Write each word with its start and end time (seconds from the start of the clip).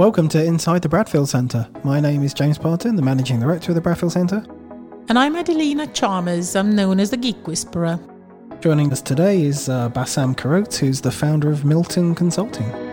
Welcome 0.00 0.30
to 0.30 0.42
Inside 0.42 0.80
the 0.80 0.88
Bradfield 0.88 1.28
Centre. 1.28 1.68
My 1.84 2.00
name 2.00 2.22
is 2.22 2.32
James 2.32 2.56
Parton, 2.56 2.96
the 2.96 3.02
Managing 3.02 3.38
Director 3.38 3.72
of 3.72 3.74
the 3.74 3.82
Bradfield 3.82 4.12
Centre. 4.12 4.42
And 5.10 5.18
I'm 5.18 5.36
Adelina 5.36 5.88
Chalmers. 5.88 6.56
I'm 6.56 6.74
known 6.74 6.98
as 6.98 7.10
the 7.10 7.18
Geek 7.18 7.46
Whisperer. 7.46 8.00
Joining 8.62 8.90
us 8.92 9.02
today 9.02 9.42
is 9.42 9.68
uh, 9.68 9.90
Bassam 9.90 10.34
Karout, 10.34 10.74
who's 10.74 11.02
the 11.02 11.10
founder 11.10 11.50
of 11.50 11.64
Milltons 11.64 12.16
Consulting. 12.16 12.89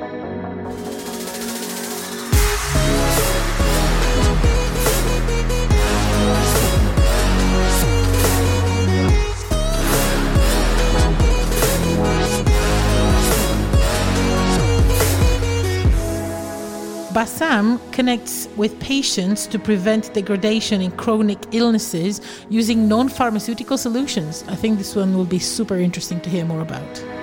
Bassam 17.18 17.80
connects 17.94 18.48
with 18.58 18.80
patients 18.80 19.48
to 19.48 19.58
prevent 19.58 20.14
degradation 20.14 20.84
in 20.84 20.92
chronic 20.92 21.40
illnesses 21.52 22.22
using 22.48 22.88
non 22.88 23.10
pharmaceutical 23.10 23.76
solutions. 23.76 24.44
I 24.48 24.54
think 24.54 24.78
this 24.78 24.96
one 24.96 25.18
will 25.18 25.26
be 25.26 25.40
super 25.40 25.78
interesting 25.78 26.22
to 26.22 26.30
hear 26.30 26.46
more 26.46 26.62
about. 26.62 27.17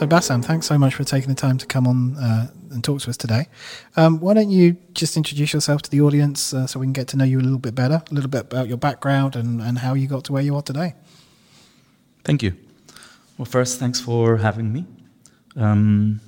So, 0.00 0.06
Bassam, 0.06 0.42
thanks 0.42 0.64
so 0.66 0.78
much 0.78 0.94
for 0.94 1.04
taking 1.04 1.28
the 1.28 1.34
time 1.34 1.58
to 1.58 1.66
come 1.66 1.86
on 1.86 2.16
uh, 2.16 2.50
and 2.70 2.82
talk 2.82 3.02
to 3.02 3.10
us 3.10 3.18
today. 3.18 3.48
Um, 3.98 4.18
why 4.18 4.32
don't 4.32 4.48
you 4.48 4.78
just 4.94 5.14
introduce 5.14 5.52
yourself 5.52 5.82
to 5.82 5.90
the 5.90 6.00
audience 6.00 6.54
uh, 6.54 6.66
so 6.66 6.80
we 6.80 6.86
can 6.86 6.94
get 6.94 7.06
to 7.08 7.18
know 7.18 7.24
you 7.26 7.38
a 7.38 7.42
little 7.42 7.58
bit 7.58 7.74
better, 7.74 8.02
a 8.10 8.14
little 8.14 8.30
bit 8.30 8.40
about 8.40 8.66
your 8.66 8.78
background 8.78 9.36
and, 9.36 9.60
and 9.60 9.80
how 9.80 9.92
you 9.92 10.06
got 10.06 10.24
to 10.24 10.32
where 10.32 10.42
you 10.42 10.56
are 10.56 10.62
today? 10.62 10.94
Thank 12.24 12.42
you. 12.42 12.56
Well, 13.36 13.44
first, 13.44 13.78
thanks 13.78 14.00
for 14.00 14.38
having 14.38 14.72
me. 14.72 14.86
Um, 15.54 16.22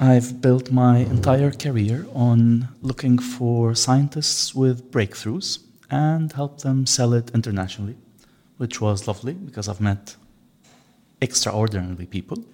I've 0.00 0.40
built 0.40 0.72
my 0.72 0.98
entire 0.98 1.52
career 1.52 2.04
on 2.14 2.66
looking 2.80 3.16
for 3.16 3.76
scientists 3.76 4.56
with 4.56 4.90
breakthroughs 4.90 5.60
and 5.88 6.32
help 6.32 6.62
them 6.62 6.84
sell 6.84 7.12
it 7.12 7.30
internationally, 7.32 7.94
which 8.56 8.80
was 8.80 9.06
lovely 9.06 9.34
because 9.34 9.68
I've 9.68 9.80
met 9.80 10.16
extraordinary 11.22 12.06
people, 12.06 12.44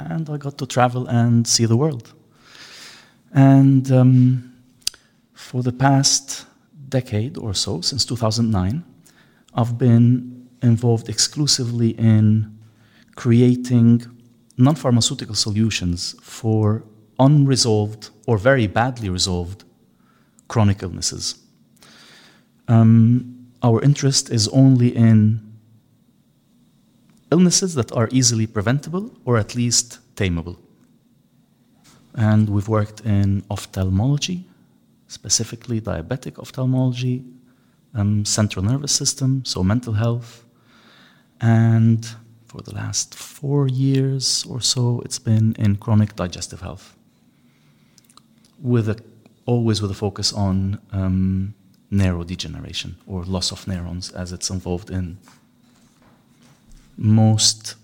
and 0.00 0.28
I 0.28 0.36
got 0.38 0.58
to 0.58 0.66
travel 0.66 1.06
and 1.06 1.46
see 1.46 1.66
the 1.66 1.76
world. 1.76 2.12
And 3.32 3.90
um, 3.92 4.54
for 5.34 5.62
the 5.62 5.72
past 5.72 6.46
decade 6.88 7.36
or 7.36 7.54
so, 7.54 7.80
since 7.82 8.04
2009, 8.04 8.84
I've 9.54 9.78
been 9.78 10.48
involved 10.62 11.08
exclusively 11.08 11.90
in 11.90 12.58
creating 13.14 14.06
non 14.56 14.74
pharmaceutical 14.74 15.34
solutions 15.34 16.14
for 16.22 16.84
unresolved 17.18 18.10
or 18.26 18.38
very 18.38 18.66
badly 18.66 19.08
resolved 19.08 19.64
chronic 20.48 20.82
illnesses. 20.82 21.36
Um, 22.68 23.48
our 23.62 23.82
interest 23.82 24.30
is 24.30 24.48
only 24.48 24.94
in 24.96 25.45
illnesses 27.30 27.74
that 27.74 27.92
are 27.92 28.08
easily 28.12 28.46
preventable 28.46 29.10
or 29.24 29.36
at 29.36 29.54
least 29.54 29.98
tameable. 30.14 30.58
And 32.14 32.48
we've 32.48 32.68
worked 32.68 33.00
in 33.00 33.44
ophthalmology, 33.50 34.46
specifically 35.08 35.80
diabetic 35.80 36.38
ophthalmology, 36.38 37.24
um, 37.94 38.24
central 38.24 38.64
nervous 38.64 38.92
system, 38.92 39.44
so 39.44 39.62
mental 39.62 39.94
health. 39.94 40.44
And 41.40 42.06
for 42.46 42.62
the 42.62 42.74
last 42.74 43.14
four 43.14 43.68
years 43.68 44.46
or 44.48 44.60
so, 44.60 45.02
it's 45.04 45.18
been 45.18 45.54
in 45.58 45.76
chronic 45.76 46.16
digestive 46.16 46.62
health, 46.62 46.96
with 48.58 48.88
a, 48.88 48.96
always 49.44 49.82
with 49.82 49.90
a 49.90 49.94
focus 49.94 50.32
on 50.32 50.80
um, 50.92 51.54
neurodegeneration 51.92 52.94
or 53.06 53.24
loss 53.24 53.52
of 53.52 53.68
neurons 53.68 54.10
as 54.12 54.32
it's 54.32 54.48
involved 54.50 54.90
in 54.90 55.18
most 56.96 57.74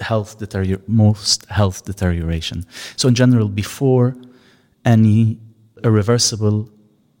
health 0.00 0.38
deterior- 0.38 0.82
most 0.86 1.44
health 1.46 1.84
deterioration. 1.84 2.64
So 2.96 3.08
in 3.08 3.14
general, 3.14 3.48
before 3.48 4.16
any 4.84 5.38
irreversible 5.84 6.70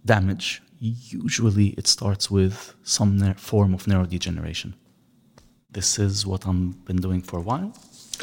damage, 0.04 0.62
usually 0.80 1.68
it 1.76 1.86
starts 1.86 2.30
with 2.30 2.74
some 2.82 3.18
ne- 3.18 3.34
form 3.34 3.74
of 3.74 3.84
neurodegeneration. 3.84 4.74
This 5.70 5.98
is 5.98 6.24
what 6.26 6.46
I've 6.46 6.84
been 6.84 6.96
doing 6.96 7.20
for 7.22 7.38
a 7.38 7.42
while. 7.42 7.72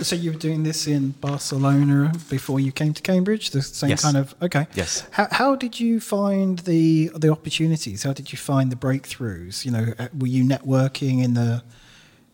So 0.02 0.16
you 0.16 0.32
were 0.32 0.38
doing 0.40 0.64
this 0.64 0.88
in 0.88 1.12
Barcelona 1.22 2.12
before 2.30 2.60
you 2.60 2.72
came 2.74 2.94
to 2.94 3.02
Cambridge. 3.02 3.52
The 3.52 3.62
same 3.62 3.92
Yes. 3.92 4.02
kind 4.02 4.18
of 4.18 4.36
okay. 4.42 4.68
Yes. 4.76 5.04
How, 5.12 5.28
how 5.32 5.56
did 5.56 5.80
you 5.80 6.00
find 6.02 6.60
the 6.60 7.12
the 7.16 7.30
opportunities? 7.30 8.04
How 8.04 8.12
did 8.14 8.32
you 8.34 8.38
find 8.38 8.72
the 8.72 8.76
breakthroughs? 8.76 9.64
You 9.64 9.72
know, 9.72 9.86
uh, 9.98 10.08
were 10.18 10.28
you 10.28 10.44
networking 10.44 11.24
in 11.24 11.34
the 11.36 11.64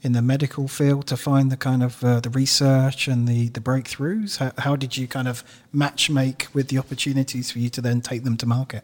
in 0.01 0.13
the 0.13 0.21
medical 0.21 0.67
field 0.67 1.05
to 1.07 1.17
find 1.17 1.51
the 1.51 1.57
kind 1.57 1.83
of 1.83 2.03
uh, 2.03 2.19
the 2.19 2.29
research 2.29 3.07
and 3.07 3.27
the 3.27 3.49
the 3.49 3.59
breakthroughs? 3.59 4.37
How, 4.37 4.51
how 4.57 4.75
did 4.75 4.97
you 4.97 5.07
kind 5.07 5.27
of 5.27 5.43
match 5.71 6.09
make 6.09 6.47
with 6.53 6.67
the 6.67 6.77
opportunities 6.77 7.51
for 7.51 7.59
you 7.59 7.69
to 7.69 7.81
then 7.81 8.01
take 8.01 8.23
them 8.23 8.37
to 8.37 8.45
market? 8.45 8.83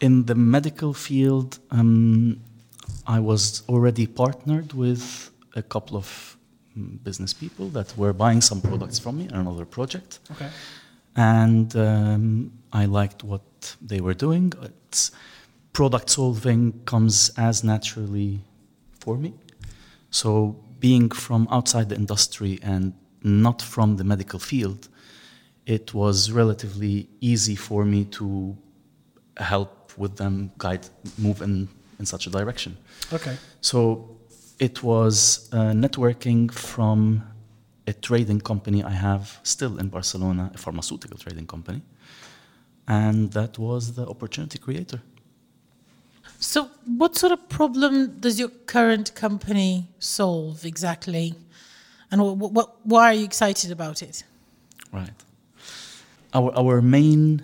In 0.00 0.26
the 0.26 0.34
medical 0.34 0.92
field, 0.94 1.58
um, 1.70 2.40
I 3.06 3.20
was 3.20 3.62
already 3.68 4.06
partnered 4.06 4.72
with 4.72 5.30
a 5.54 5.62
couple 5.62 5.96
of 5.96 6.36
mm, 6.76 7.02
business 7.02 7.32
people 7.32 7.68
that 7.70 7.96
were 7.96 8.12
buying 8.12 8.42
some 8.42 8.60
products 8.60 8.98
from 8.98 9.18
me 9.18 9.28
on 9.32 9.40
another 9.40 9.64
project. 9.64 10.18
Okay. 10.32 10.50
and 11.16 11.74
um, 11.76 12.52
I 12.72 12.84
liked 12.84 13.24
what 13.24 13.76
they 13.80 14.00
were 14.00 14.14
doing. 14.14 14.52
It's, 14.62 15.10
product 15.72 16.08
solving 16.10 16.72
comes 16.84 17.30
as 17.36 17.62
naturally 17.64 18.40
for 19.00 19.16
me. 19.16 19.34
So, 20.10 20.56
being 20.78 21.10
from 21.10 21.48
outside 21.50 21.88
the 21.88 21.96
industry 21.96 22.58
and 22.62 22.92
not 23.22 23.62
from 23.62 23.96
the 23.96 24.04
medical 24.04 24.38
field, 24.38 24.88
it 25.66 25.92
was 25.94 26.30
relatively 26.30 27.08
easy 27.20 27.56
for 27.56 27.84
me 27.84 28.04
to 28.04 28.56
help 29.36 29.92
with 29.96 30.16
them 30.16 30.52
guide, 30.58 30.86
move 31.18 31.42
in, 31.42 31.68
in 31.98 32.06
such 32.06 32.26
a 32.26 32.30
direction. 32.30 32.76
Okay. 33.12 33.36
So 33.60 34.16
it 34.58 34.82
was 34.82 35.48
uh, 35.52 35.72
networking 35.72 36.52
from 36.52 37.22
a 37.86 37.92
trading 37.92 38.40
company 38.40 38.82
I 38.82 38.90
have 38.90 39.38
still 39.42 39.78
in 39.78 39.88
Barcelona, 39.88 40.50
a 40.54 40.58
pharmaceutical 40.58 41.18
trading 41.18 41.46
company. 41.46 41.82
And 42.88 43.32
that 43.32 43.58
was 43.58 43.94
the 43.94 44.06
opportunity 44.06 44.58
creator. 44.58 45.00
So, 46.46 46.70
what 46.84 47.16
sort 47.16 47.32
of 47.32 47.48
problem 47.48 48.20
does 48.20 48.38
your 48.38 48.50
current 48.66 49.16
company 49.16 49.88
solve 49.98 50.64
exactly? 50.64 51.34
And 52.12 52.22
what, 52.22 52.52
what, 52.52 52.86
why 52.86 53.04
are 53.10 53.14
you 53.14 53.24
excited 53.24 53.72
about 53.72 54.00
it? 54.00 54.22
Right. 54.92 55.10
Our, 56.32 56.56
our 56.56 56.80
main 56.80 57.42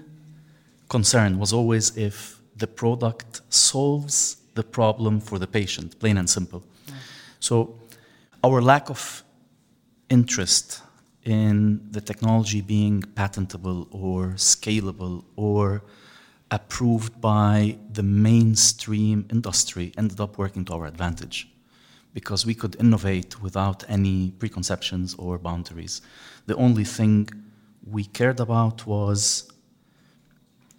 concern 0.88 1.40
was 1.40 1.52
always 1.52 1.96
if 1.96 2.38
the 2.56 2.68
product 2.68 3.40
solves 3.48 4.36
the 4.54 4.62
problem 4.62 5.19
for 5.20 5.40
the 5.40 5.48
patient, 5.48 5.98
plain 5.98 6.16
and 6.16 6.30
simple. 6.30 6.60
Mm. 6.60 6.94
So, 7.40 7.74
our 8.44 8.62
lack 8.62 8.88
of 8.88 9.24
interest 10.10 10.80
in 11.24 11.80
the 11.90 12.00
technology 12.00 12.60
being 12.60 13.02
patentable 13.16 13.88
or 13.90 14.34
scalable 14.36 15.24
or 15.34 15.82
approved 16.52 17.18
by 17.20 17.78
the 17.90 18.02
mainstream 18.02 19.26
industry 19.31 19.93
ended 19.96 20.20
up 20.20 20.37
working 20.37 20.64
to 20.66 20.75
our 20.75 20.87
advantage 20.87 21.49
because 22.12 22.44
we 22.44 22.54
could 22.54 22.76
innovate 22.78 23.40
without 23.40 23.82
any 23.88 24.32
preconceptions 24.32 25.14
or 25.14 25.38
boundaries. 25.38 26.02
The 26.46 26.54
only 26.56 26.84
thing 26.84 27.28
we 27.90 28.04
cared 28.04 28.38
about 28.38 28.87
was 28.87 29.50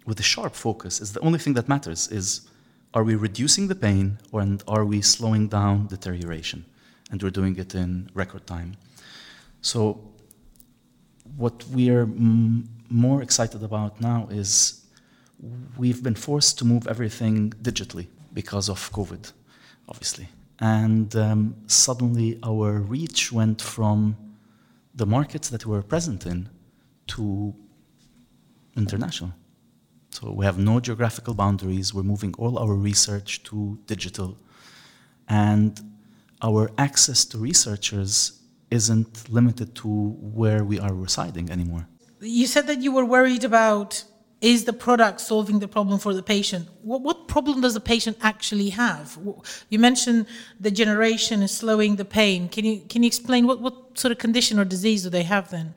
with 0.06 0.20
a 0.20 0.22
sharp 0.22 0.54
focus 0.54 1.00
is 1.00 1.12
the 1.12 1.20
only 1.20 1.40
thing 1.40 1.54
that 1.54 1.68
matters 1.68 2.08
is 2.08 2.48
are 2.94 3.02
we 3.02 3.16
reducing 3.16 3.66
the 3.66 3.74
pain 3.74 4.18
or 4.30 4.40
and 4.40 4.62
are 4.68 4.84
we 4.84 5.02
slowing 5.02 5.48
down 5.48 5.88
deterioration 5.88 6.64
and 7.10 7.20
we're 7.22 7.30
doing 7.30 7.56
it 7.56 7.74
in 7.74 8.08
record 8.14 8.46
time 8.46 8.76
so 9.60 10.00
what 11.36 11.64
we're 11.72 12.02
m- 12.02 12.68
more 12.90 13.22
excited 13.22 13.62
about 13.62 14.00
now 14.00 14.28
is 14.30 14.83
we've 15.76 16.02
been 16.02 16.14
forced 16.14 16.58
to 16.58 16.64
move 16.64 16.86
everything 16.86 17.50
digitally 17.62 18.06
because 18.32 18.68
of 18.68 18.78
covid 18.92 19.32
obviously 19.88 20.28
and 20.60 21.16
um, 21.16 21.54
suddenly 21.66 22.38
our 22.42 22.78
reach 22.78 23.32
went 23.32 23.60
from 23.60 24.16
the 24.94 25.06
markets 25.06 25.48
that 25.50 25.66
we 25.66 25.72
were 25.76 25.82
present 25.82 26.26
in 26.26 26.48
to 27.06 27.54
international 28.76 29.32
so 30.14 30.30
we 30.30 30.44
have 30.44 30.58
no 30.58 30.78
geographical 30.78 31.34
boundaries. 31.34 31.92
We're 31.92 32.04
moving 32.04 32.34
all 32.38 32.56
our 32.56 32.74
research 32.74 33.42
to 33.48 33.78
digital. 33.86 34.30
and 35.28 35.72
our 36.42 36.70
access 36.76 37.24
to 37.30 37.38
researchers 37.38 38.12
isn't 38.70 39.14
limited 39.30 39.74
to 39.82 39.88
where 40.40 40.62
we 40.62 40.76
are 40.78 40.94
residing 41.06 41.46
anymore. 41.50 41.84
You 42.20 42.46
said 42.46 42.66
that 42.66 42.80
you 42.84 42.92
were 42.92 43.06
worried 43.16 43.44
about 43.44 44.04
is 44.44 44.66
the 44.66 44.72
product 44.74 45.22
solving 45.22 45.58
the 45.58 45.66
problem 45.66 45.98
for 45.98 46.12
the 46.12 46.22
patient? 46.22 46.68
What, 46.82 47.00
what 47.00 47.28
problem 47.28 47.62
does 47.62 47.72
the 47.72 47.80
patient 47.80 48.18
actually 48.20 48.68
have? 48.70 49.18
You 49.70 49.78
mentioned 49.78 50.26
the 50.60 50.70
generation 50.70 51.42
is 51.42 51.50
slowing 51.50 51.96
the 51.96 52.04
pain. 52.04 52.50
Can 52.50 52.66
you, 52.66 52.82
can 52.90 53.02
you 53.02 53.06
explain 53.06 53.46
what, 53.46 53.62
what 53.62 53.74
sort 53.98 54.12
of 54.12 54.18
condition 54.18 54.58
or 54.58 54.66
disease 54.66 55.02
do 55.04 55.08
they 55.08 55.22
have 55.22 55.50
then? 55.50 55.74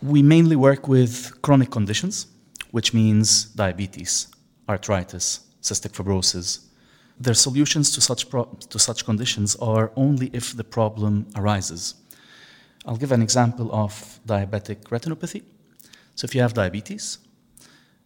We 0.00 0.22
mainly 0.22 0.54
work 0.54 0.86
with 0.86 1.42
chronic 1.42 1.72
conditions, 1.72 2.28
which 2.70 2.94
means 2.94 3.46
diabetes, 3.62 4.28
arthritis, 4.68 5.40
cystic 5.60 5.90
fibrosis. 5.90 6.60
Their 7.18 7.34
solutions 7.34 7.90
to 7.96 8.00
such, 8.00 8.24
to 8.72 8.78
such 8.78 9.04
conditions 9.04 9.56
are 9.56 9.90
only 9.96 10.30
if 10.32 10.56
the 10.56 10.64
problem 10.64 11.26
arises. 11.34 11.94
I'll 12.86 12.96
give 12.96 13.10
an 13.10 13.20
example 13.20 13.68
of 13.74 14.20
diabetic 14.26 14.84
retinopathy. 14.84 15.42
So 16.14 16.24
if 16.26 16.36
you 16.36 16.40
have 16.40 16.54
diabetes, 16.54 17.18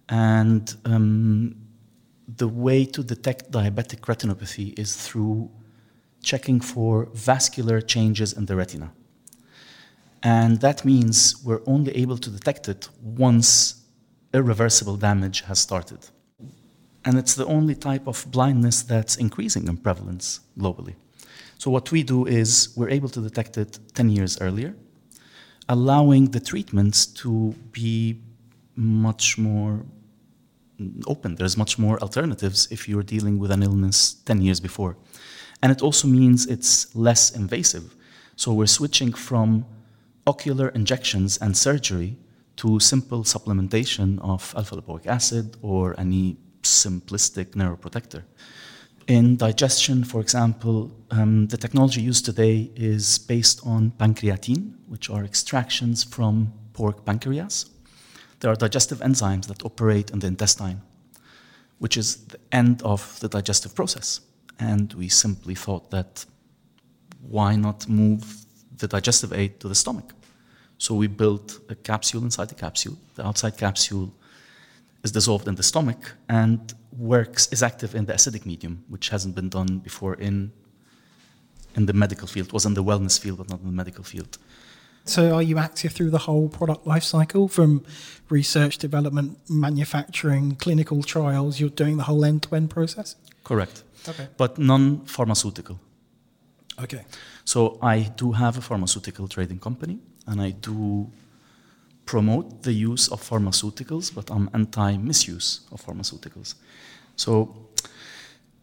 and 0.08 0.74
um, 0.84 1.56
the 2.36 2.48
way 2.48 2.84
to 2.84 3.02
detect 3.02 3.50
diabetic 3.50 4.00
retinopathy 4.00 4.78
is 4.78 4.96
through 4.96 5.50
checking 6.22 6.60
for 6.60 7.08
vascular 7.12 7.80
changes 7.80 8.32
in 8.32 8.46
the 8.46 8.56
retina. 8.56 8.92
And 10.22 10.60
that 10.60 10.84
means 10.84 11.42
we're 11.44 11.60
only 11.66 11.94
able 11.96 12.16
to 12.16 12.30
detect 12.30 12.68
it 12.68 12.88
once 13.02 13.82
irreversible 14.32 14.96
damage 14.96 15.42
has 15.42 15.60
started. 15.60 15.98
And 17.04 17.18
it's 17.18 17.34
the 17.34 17.44
only 17.44 17.74
type 17.74 18.06
of 18.06 18.26
blindness 18.30 18.82
that's 18.82 19.16
increasing 19.16 19.68
in 19.68 19.76
prevalence 19.76 20.40
globally. 20.58 20.94
So, 21.58 21.70
what 21.70 21.90
we 21.92 22.02
do 22.02 22.26
is 22.26 22.70
we're 22.74 22.88
able 22.88 23.10
to 23.10 23.20
detect 23.20 23.58
it 23.58 23.78
10 23.94 24.08
years 24.08 24.40
earlier, 24.40 24.74
allowing 25.68 26.30
the 26.30 26.40
treatments 26.40 27.06
to 27.22 27.54
be 27.72 28.20
much 28.76 29.38
more 29.38 29.84
open. 31.06 31.36
There's 31.36 31.56
much 31.56 31.78
more 31.78 31.98
alternatives 32.00 32.68
if 32.70 32.88
you're 32.88 33.02
dealing 33.02 33.38
with 33.38 33.50
an 33.50 33.62
illness 33.62 34.14
10 34.26 34.42
years 34.42 34.60
before. 34.60 34.96
And 35.62 35.72
it 35.72 35.82
also 35.82 36.08
means 36.08 36.46
it's 36.46 36.94
less 36.94 37.30
invasive. 37.30 37.94
So 38.36 38.52
we're 38.52 38.66
switching 38.66 39.12
from 39.12 39.64
ocular 40.26 40.68
injections 40.68 41.38
and 41.38 41.56
surgery 41.56 42.16
to 42.56 42.80
simple 42.80 43.24
supplementation 43.24 44.18
of 44.20 44.54
alpha 44.56 44.76
lipoic 44.76 45.06
acid 45.06 45.56
or 45.62 45.98
any 45.98 46.36
simplistic 46.62 47.54
neuroprotector. 47.54 48.22
In 49.06 49.36
digestion, 49.36 50.02
for 50.02 50.20
example, 50.20 50.90
um, 51.10 51.46
the 51.48 51.58
technology 51.58 52.00
used 52.00 52.24
today 52.24 52.70
is 52.74 53.18
based 53.18 53.60
on 53.66 53.92
pancreatine, 53.98 54.72
which 54.88 55.10
are 55.10 55.24
extractions 55.24 56.02
from 56.02 56.52
pork 56.72 57.04
pancreas. 57.04 57.66
There 58.44 58.52
are 58.52 58.56
digestive 58.56 58.98
enzymes 58.98 59.46
that 59.46 59.64
operate 59.64 60.10
in 60.10 60.18
the 60.18 60.26
intestine, 60.26 60.82
which 61.78 61.96
is 61.96 62.26
the 62.26 62.38
end 62.52 62.82
of 62.82 63.18
the 63.20 63.28
digestive 63.28 63.74
process. 63.74 64.20
And 64.58 64.92
we 64.92 65.08
simply 65.08 65.54
thought 65.54 65.90
that 65.92 66.26
why 67.22 67.56
not 67.56 67.88
move 67.88 68.44
the 68.76 68.86
digestive 68.86 69.32
aid 69.32 69.60
to 69.60 69.68
the 69.68 69.74
stomach? 69.74 70.12
So 70.76 70.94
we 70.94 71.06
built 71.06 71.58
a 71.70 71.74
capsule 71.74 72.22
inside 72.22 72.50
the 72.50 72.54
capsule. 72.54 72.98
The 73.14 73.26
outside 73.26 73.56
capsule 73.56 74.12
is 75.02 75.10
dissolved 75.10 75.48
in 75.48 75.54
the 75.54 75.62
stomach 75.62 76.12
and 76.28 76.60
works 76.98 77.48
is 77.50 77.62
active 77.62 77.94
in 77.94 78.04
the 78.04 78.12
acidic 78.12 78.44
medium, 78.44 78.84
which 78.90 79.08
hasn't 79.08 79.34
been 79.34 79.48
done 79.48 79.78
before 79.78 80.16
in 80.16 80.52
in 81.76 81.86
the 81.86 81.94
medical 81.94 82.28
field. 82.28 82.48
It 82.48 82.52
was 82.52 82.66
in 82.66 82.74
the 82.74 82.84
wellness 82.84 83.18
field, 83.18 83.38
but 83.38 83.48
not 83.48 83.60
in 83.60 83.66
the 83.68 83.72
medical 83.72 84.04
field. 84.04 84.36
So, 85.06 85.34
are 85.34 85.42
you 85.42 85.58
active 85.58 85.92
through 85.92 86.10
the 86.10 86.18
whole 86.18 86.48
product 86.48 86.86
life 86.86 87.04
cycle 87.04 87.46
from 87.46 87.84
research, 88.30 88.78
development, 88.78 89.38
manufacturing, 89.50 90.56
clinical 90.56 91.02
trials? 91.02 91.60
You're 91.60 91.68
doing 91.68 91.98
the 91.98 92.04
whole 92.04 92.24
end 92.24 92.42
to 92.44 92.54
end 92.54 92.70
process? 92.70 93.16
Correct. 93.44 93.82
Okay. 94.08 94.28
But 94.38 94.56
non 94.58 95.04
pharmaceutical. 95.04 95.78
Okay. 96.82 97.04
So, 97.44 97.78
I 97.82 98.12
do 98.16 98.32
have 98.32 98.56
a 98.56 98.62
pharmaceutical 98.62 99.28
trading 99.28 99.58
company 99.58 99.98
and 100.26 100.40
I 100.40 100.50
do 100.50 101.10
promote 102.06 102.62
the 102.62 102.72
use 102.72 103.08
of 103.08 103.22
pharmaceuticals, 103.22 104.14
but 104.14 104.30
I'm 104.30 104.48
anti 104.54 104.96
misuse 104.96 105.60
of 105.70 105.84
pharmaceuticals. 105.84 106.54
So, 107.16 107.54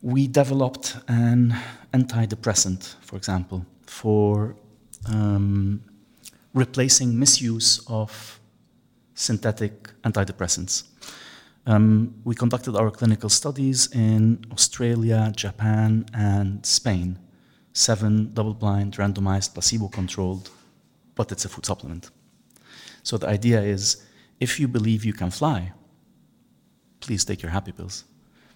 we 0.02 0.28
developed 0.28 0.98
an 1.08 1.56
antidepressant, 1.94 2.96
for 3.02 3.16
example, 3.16 3.64
for 3.86 4.56
um, 5.06 5.84
replacing 6.53 7.18
misuse 7.18 7.81
of 7.88 8.39
synthetic 9.13 9.89
antidepressants. 10.03 10.83
Um, 11.65 12.15
we 12.24 12.33
conducted 12.33 12.75
our 12.75 12.89
clinical 12.89 13.30
studies 13.30 13.89
in 13.94 14.44
Australia, 14.51 15.31
Japan, 15.36 16.06
and 16.13 16.65
Spain. 16.65 17.19
Seven 17.74 18.33
double 18.33 18.53
blind, 18.53 18.98
randomized, 18.98 19.53
placebo 19.53 19.88
controlled, 19.88 20.50
but 21.15 21.31
it's 21.31 21.45
a 21.45 21.50
food 21.50 21.65
supplement. 21.65 22.09
So 23.04 23.18
the 23.18 23.27
idea 23.27 23.62
is 23.62 24.06
if 24.39 24.59
you 24.59 24.68
believe 24.68 25.06
you 25.06 25.13
can 25.13 25.31
fly, 25.31 25.71
please 27.00 27.24
take 27.24 27.42
your 27.42 27.51
happy 27.51 27.71
pills. 27.71 28.04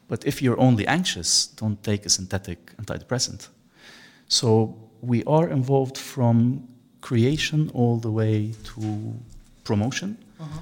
But 0.07 0.25
if 0.25 0.41
you're 0.41 0.59
only 0.59 0.86
anxious, 0.88 1.48
don't 1.48 1.81
take 1.83 2.06
a 2.06 2.09
synthetic 2.09 2.75
antidepressant. 2.77 3.50
So 4.27 4.89
we 5.01 5.24
are 5.25 5.50
involved 5.50 5.98
from 5.98 6.68
creation 7.06 7.69
all 7.80 7.98
the 8.07 8.13
way 8.22 8.52
to 8.72 8.84
promotion. 9.63 10.18
Uh-huh. 10.40 10.60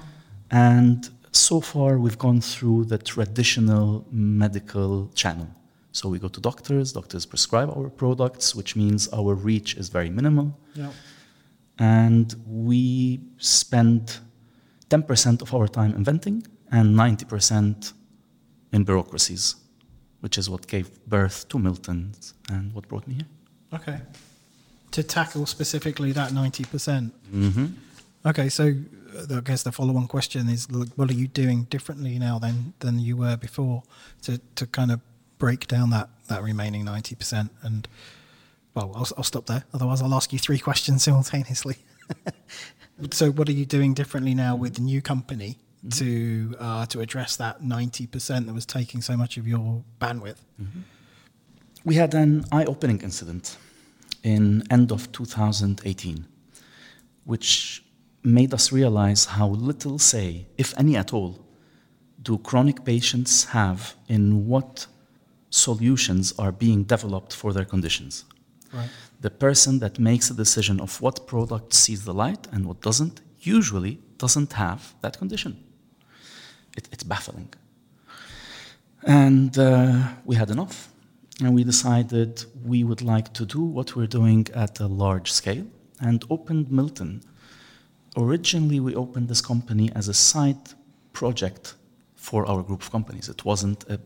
And 0.50 1.08
so 1.32 1.56
far, 1.72 1.90
we've 2.04 2.18
gone 2.18 2.40
through 2.42 2.84
the 2.92 2.98
traditional 2.98 4.04
medical 4.10 5.10
channel. 5.14 5.48
So 5.92 6.02
we 6.12 6.18
go 6.18 6.28
to 6.28 6.40
doctors, 6.40 6.92
doctors 6.92 7.24
prescribe 7.24 7.70
our 7.76 7.88
products, 7.88 8.54
which 8.54 8.76
means 8.76 9.08
our 9.20 9.32
reach 9.34 9.70
is 9.80 9.88
very 9.88 10.10
minimal. 10.10 10.48
Yeah. 10.74 10.90
And 11.78 12.26
we 12.46 13.20
spend 13.38 14.18
10% 14.90 15.40
of 15.40 15.54
our 15.54 15.66
time 15.66 15.92
inventing 15.94 16.46
and 16.70 16.86
90% 16.94 17.94
in 18.74 18.84
bureaucracies, 18.84 19.56
which 20.20 20.36
is 20.36 20.50
what 20.50 20.66
gave 20.66 20.88
birth 21.06 21.48
to 21.48 21.58
Milltons 21.58 22.34
and 22.50 22.72
what 22.74 22.86
brought 22.88 23.06
me 23.08 23.14
here. 23.14 23.30
Okay 23.78 23.98
to 24.94 25.02
tackle 25.02 25.44
specifically 25.44 26.12
that 26.12 26.30
90%. 26.30 26.70
percent 26.70 27.12
mm 27.32 27.52
hmm 27.52 27.66
Okay, 28.26 28.48
so 28.48 28.72
I 29.36 29.40
guess 29.40 29.64
the 29.64 29.72
follow-on 29.72 30.08
question 30.08 30.48
is, 30.48 30.66
what 30.96 31.10
are 31.10 31.14
you 31.22 31.28
doing 31.28 31.64
differently 31.64 32.18
now 32.18 32.38
than 32.38 32.72
than 32.78 32.98
you 32.98 33.18
were 33.18 33.36
before 33.36 33.82
to, 34.22 34.40
to 34.54 34.66
kind 34.66 34.90
of 34.90 35.00
break 35.36 35.66
down 35.66 35.90
that, 35.90 36.08
that 36.28 36.42
remaining 36.42 36.86
90%? 36.86 37.50
And, 37.60 37.86
well, 38.74 38.92
I'll, 38.94 39.06
I'll 39.18 39.24
stop 39.24 39.44
there. 39.44 39.64
Otherwise, 39.74 40.00
I'll 40.00 40.14
ask 40.14 40.32
you 40.32 40.38
three 40.38 40.58
questions 40.68 41.02
simultaneously. 41.02 41.76
so 43.10 43.30
what 43.30 43.46
are 43.50 43.58
you 43.60 43.66
doing 43.66 43.92
differently 43.92 44.34
now 44.34 44.56
with 44.56 44.76
the 44.76 44.80
new 44.80 45.02
company 45.02 45.58
mm-hmm. 45.84 45.88
to 45.98 46.56
uh, 46.58 46.86
to 46.86 47.00
address 47.00 47.36
that 47.36 47.60
90% 47.60 48.46
that 48.46 48.54
was 48.54 48.64
taking 48.64 49.02
so 49.02 49.18
much 49.18 49.36
of 49.36 49.46
your 49.46 49.84
bandwidth? 50.00 50.40
Mm-hmm. 50.58 50.80
We 51.84 51.96
had 51.96 52.14
an 52.14 52.46
eye-opening 52.50 53.02
incident 53.02 53.58
in 54.24 54.64
end 54.70 54.90
of 54.90 55.12
2018, 55.12 56.26
which 57.24 57.84
made 58.24 58.54
us 58.54 58.72
realize 58.72 59.26
how 59.26 59.48
little 59.48 59.98
say, 59.98 60.46
if 60.58 60.76
any 60.78 60.96
at 60.96 61.12
all, 61.12 61.44
do 62.22 62.38
chronic 62.38 62.84
patients 62.84 63.44
have 63.44 63.94
in 64.08 64.46
what 64.46 64.86
solutions 65.50 66.32
are 66.38 66.50
being 66.50 66.82
developed 66.84 67.34
for 67.34 67.52
their 67.52 67.66
conditions. 67.66 68.24
Right. 68.72 68.88
The 69.20 69.30
person 69.30 69.78
that 69.80 69.98
makes 69.98 70.30
a 70.30 70.34
decision 70.34 70.80
of 70.80 71.00
what 71.00 71.26
product 71.26 71.74
sees 71.74 72.04
the 72.04 72.14
light 72.14 72.48
and 72.50 72.66
what 72.66 72.80
doesn't 72.80 73.20
usually 73.40 74.00
doesn't 74.16 74.54
have 74.54 74.94
that 75.02 75.18
condition. 75.18 75.62
It, 76.76 76.88
it's 76.90 77.04
baffling. 77.04 77.52
And 79.02 79.56
uh, 79.58 80.08
we 80.24 80.36
had 80.36 80.50
enough 80.50 80.88
and 81.40 81.54
we 81.54 81.64
decided 81.64 82.44
we 82.64 82.84
would 82.84 83.02
like 83.02 83.32
to 83.34 83.44
do 83.44 83.60
what 83.60 83.96
we're 83.96 84.06
doing 84.06 84.46
at 84.54 84.80
a 84.80 84.86
large 84.86 85.32
scale 85.32 85.66
and 86.00 86.24
opened 86.30 86.68
Milltons. 86.68 87.24
Originally, 88.16 88.78
we 88.78 88.94
opened 88.94 89.28
this 89.28 89.40
company 89.40 89.90
as 89.94 90.08
a 90.08 90.14
side 90.14 90.64
project 91.12 91.74
for 92.14 92.46
our 92.46 92.62
group 92.62 92.82
of 92.82 92.90
companies. 92.90 93.28
It 93.28 93.44
wasn't 93.44 93.84
a 93.90 93.98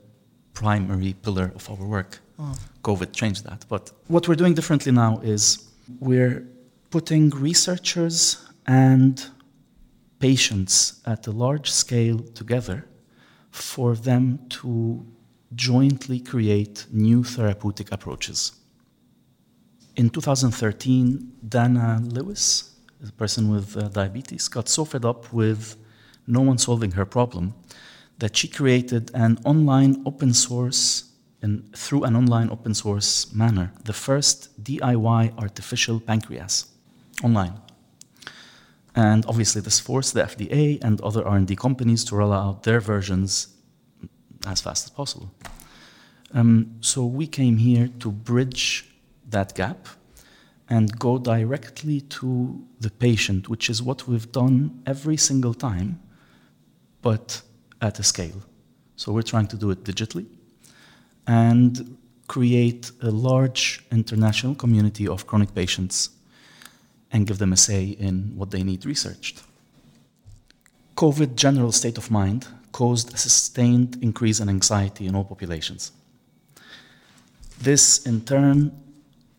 primary 0.54 1.12
pillar 1.22 1.52
of 1.54 1.68
our 1.70 1.86
work. 1.86 2.18
Oh. 2.38 2.56
COVID 2.82 3.12
changed 3.12 3.44
that. 3.44 3.66
But 3.68 3.92
what 4.06 4.26
we're 4.26 4.34
doing 4.42 4.54
differently 4.54 4.92
now 4.92 5.20
is 5.22 5.68
we're 6.00 6.46
putting 6.90 7.30
researchers 7.30 8.46
and 8.66 9.24
patients 10.18 11.00
at 11.06 11.26
a 11.26 11.30
large 11.30 11.70
scale 11.70 12.18
together 12.40 12.86
for 13.50 13.94
them 13.94 14.38
to 14.48 15.04
jointly 15.54 16.20
create 16.20 16.86
new 16.92 17.24
therapeutic 17.24 17.90
approaches. 17.92 18.52
in 19.98 20.08
2013, 20.08 21.32
Dana 21.48 22.00
Lewis, 22.04 22.76
a 23.06 23.10
person 23.12 23.50
with 23.50 23.76
uh, 23.76 23.88
diabetes, 23.88 24.46
got 24.46 24.68
so 24.68 24.84
fed 24.84 25.04
up 25.04 25.32
with 25.32 25.76
no 26.26 26.40
one 26.40 26.56
solving 26.56 26.92
her 26.92 27.04
problem 27.04 27.52
that 28.18 28.36
she 28.36 28.46
created 28.46 29.10
an 29.12 29.38
online 29.44 30.02
open 30.06 30.32
source 30.32 31.12
and 31.42 31.76
through 31.76 32.04
an 32.04 32.14
online 32.14 32.48
open 32.50 32.74
source 32.74 33.32
manner 33.32 33.72
the 33.84 33.92
first 33.92 34.62
DIY 34.62 35.36
artificial 35.36 35.98
pancreas 36.00 36.66
online. 37.24 37.60
And 38.94 39.26
obviously, 39.26 39.60
this 39.60 39.80
forced 39.80 40.14
the 40.14 40.22
FDA 40.22 40.78
and 40.82 41.00
other 41.00 41.26
R&D 41.26 41.56
companies 41.56 42.04
to 42.04 42.16
roll 42.16 42.32
out 42.32 42.62
their 42.62 42.80
versions 42.80 43.57
as 44.46 44.60
fast 44.60 44.86
as 44.86 44.90
possible. 44.90 45.30
Um, 46.32 46.76
so 46.80 47.04
we 47.04 47.26
came 47.26 47.56
here 47.56 47.88
to 48.00 48.10
bridge 48.10 48.86
that 49.28 49.54
gap 49.54 49.88
and 50.68 50.98
go 50.98 51.18
directly 51.18 52.02
to 52.02 52.62
the 52.80 52.90
patient, 52.90 53.48
which 53.48 53.70
is 53.70 53.82
what 53.82 54.06
we've 54.06 54.30
done 54.32 54.82
every 54.86 55.16
single 55.16 55.54
time, 55.54 56.00
but 57.00 57.40
at 57.80 57.98
a 57.98 58.02
scale. 58.02 58.42
So 58.96 59.12
we're 59.12 59.22
trying 59.22 59.46
to 59.48 59.56
do 59.56 59.70
it 59.70 59.84
digitally 59.84 60.26
and 61.26 61.96
create 62.26 62.90
a 63.00 63.10
large 63.10 63.84
international 63.90 64.54
community 64.54 65.08
of 65.08 65.26
chronic 65.26 65.54
patients 65.54 66.10
and 67.10 67.26
give 67.26 67.38
them 67.38 67.52
a 67.52 67.56
say 67.56 67.84
in 67.84 68.32
what 68.36 68.50
they 68.50 68.62
need 68.62 68.84
researched. 68.84 69.42
COVID 70.96 71.36
general 71.36 71.72
state 71.72 71.96
of 71.96 72.10
mind 72.10 72.46
caused 72.78 73.12
a 73.12 73.16
sustained 73.16 73.98
increase 74.02 74.38
in 74.38 74.48
anxiety 74.48 75.04
in 75.08 75.16
all 75.16 75.24
populations. 75.24 75.90
This, 77.60 78.06
in 78.06 78.20
turn, 78.20 78.70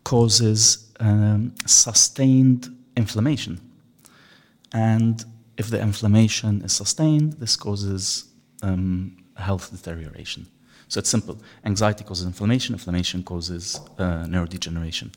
causes 0.03 0.91
um, 0.99 1.53
sustained 1.65 2.67
inflammation. 2.97 3.61
And 4.73 5.23
if 5.57 5.69
the 5.69 5.79
inflammation 5.79 6.61
is 6.63 6.73
sustained, 6.73 7.29
this 7.39 7.55
causes 7.55 8.25
um, 8.61 9.15
health 9.37 9.71
deterioration. 9.71 10.45
So 10.89 10.99
it's 10.99 11.09
simple. 11.09 11.37
Anxiety 11.63 12.03
causes 12.03 12.25
inflammation, 12.25 12.75
inflammation 12.75 13.23
causes 13.23 13.79
uh, 13.97 14.25
neurodegeneration. 14.33 15.13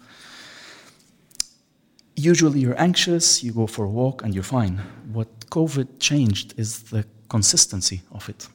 Usually 2.14 2.61
you're 2.61 2.81
anxious, 2.81 3.43
you 3.43 3.52
go 3.52 3.67
for 3.67 3.85
a 3.85 3.91
walk, 3.91 4.23
and 4.23 4.33
you're 4.33 4.50
fine. 4.59 4.76
What 5.12 5.29
COVID 5.50 5.88
changed 5.99 6.55
is 6.57 6.85
the 6.85 7.05
consistency 7.36 7.98
of 8.18 8.28
it. 8.28 8.48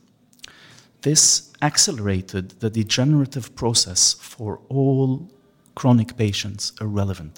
This 1.01 1.22
accelerated 1.62 2.46
the 2.63 2.69
degenerative 2.69 3.48
process 3.55 4.01
for 4.34 4.51
all 4.69 5.10
chronic 5.79 6.10
patients 6.25 6.63
irrelevant. 6.81 7.36